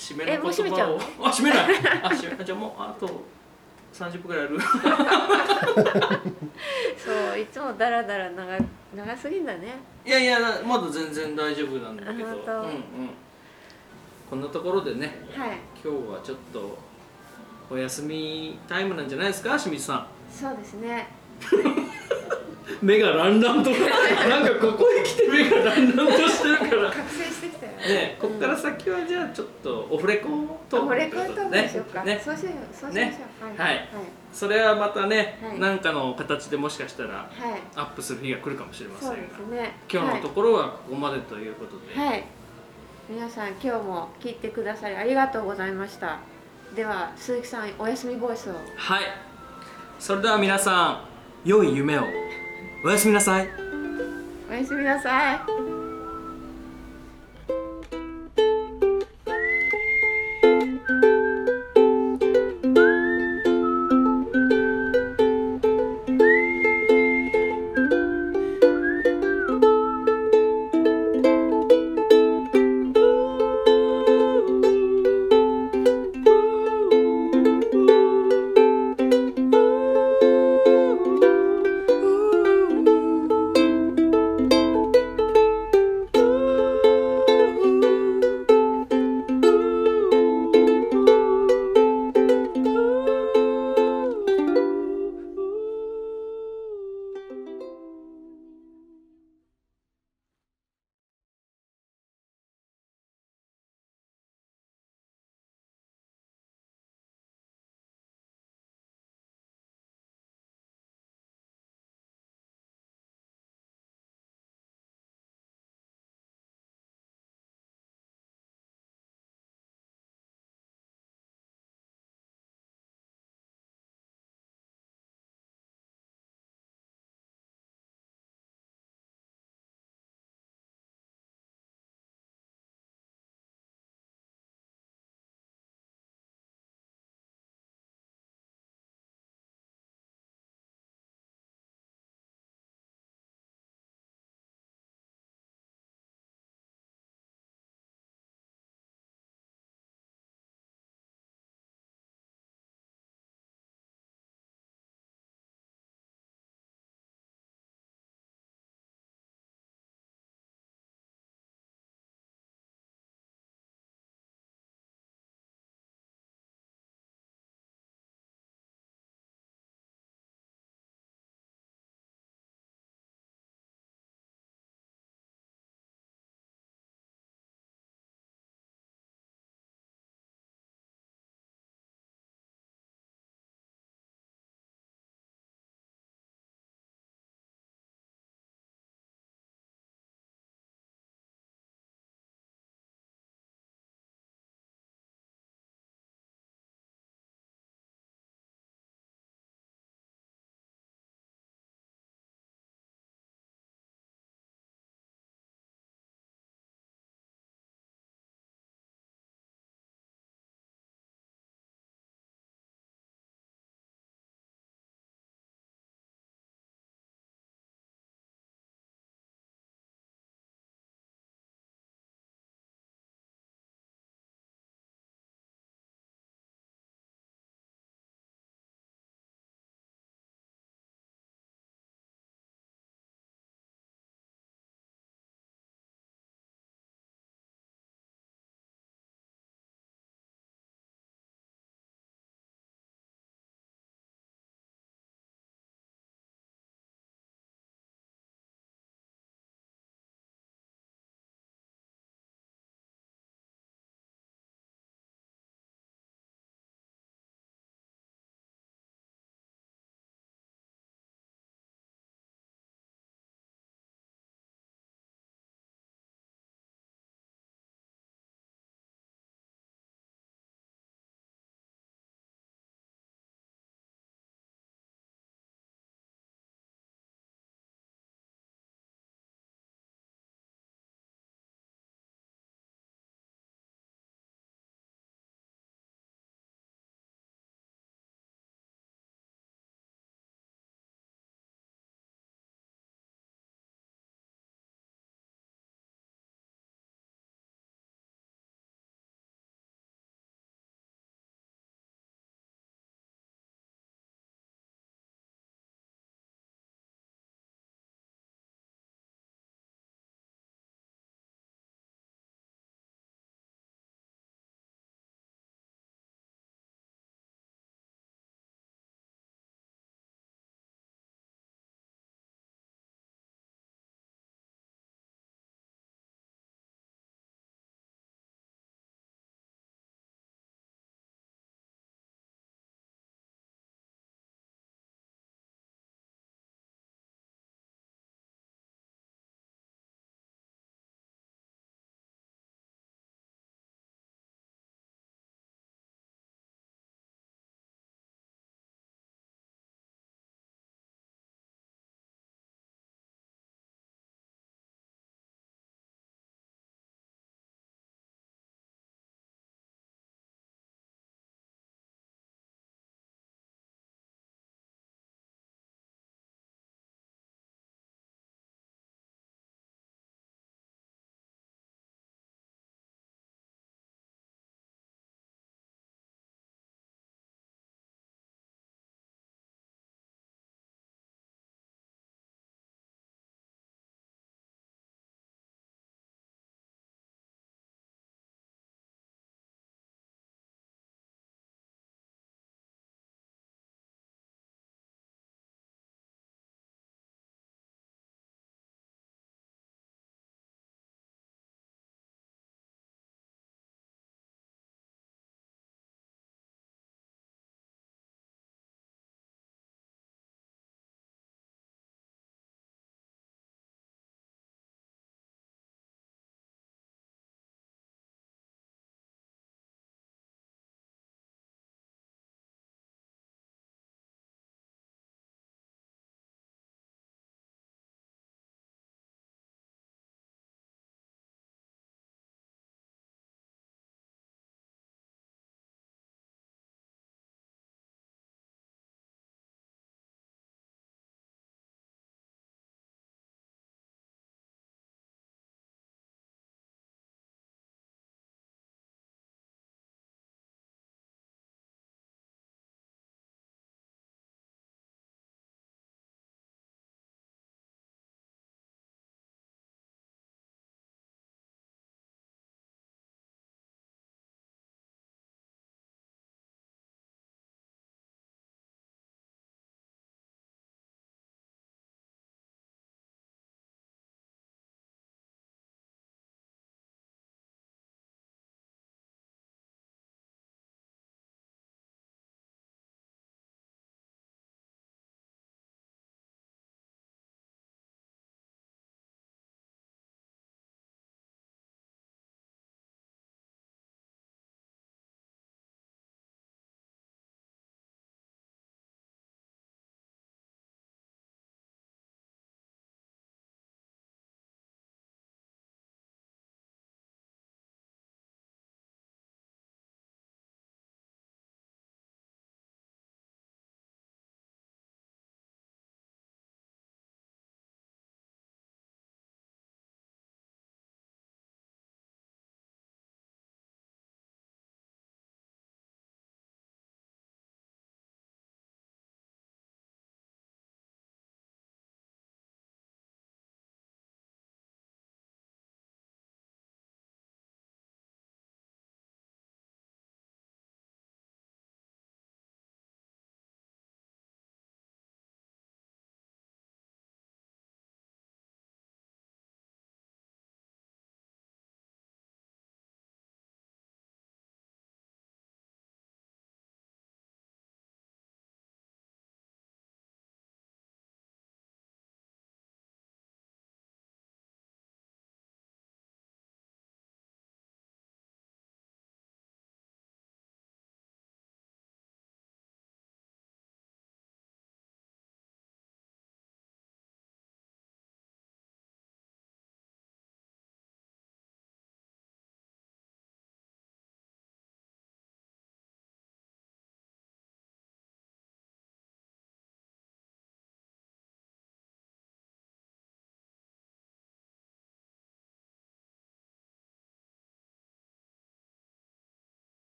[0.00, 1.60] 締めのえ言もう締めちゃう葉を あ締めない。
[2.02, 3.06] あ締めじゃあもうあと
[3.92, 4.58] 30分ぐらいある。
[6.96, 8.58] そういつもダラダラ長
[8.96, 9.78] 長すぎんだね。
[10.06, 12.40] いやいやまだ全然大丈夫なんだけど、うんうん、
[14.30, 15.58] こんなところでねはい。
[15.84, 16.78] 今日はちょっと
[17.68, 20.06] お休みタイムなんじゃないですか清水さん。
[20.32, 21.08] そうですね。
[22.80, 23.76] 目がランランとな
[24.40, 26.90] んかここへ来て目がランランとしてるから。
[26.90, 27.49] 覚醒して
[27.88, 30.28] ねこっから先はじゃあちょっとオフレコ
[30.68, 32.20] トークこれからどうでしょうか、ね。
[32.22, 33.88] そうしようそうしましょう、はい。
[34.32, 35.58] それはまたね、はい。
[35.58, 37.30] なんかの形でもしかしたら
[37.74, 39.16] アップする日が来るかもしれませんが
[39.92, 42.24] 今日のところはここまでということで、はい、はい、
[43.08, 46.18] 皆さん今日も聞いてくださりありがとうございました。
[46.74, 48.54] では鈴木さんお休みボイスを。
[48.76, 49.02] はい。
[49.98, 51.04] それでは皆さ
[51.44, 52.04] ん良い夢を。
[52.84, 53.48] おやすみなさい。
[54.48, 55.69] おやすみなさい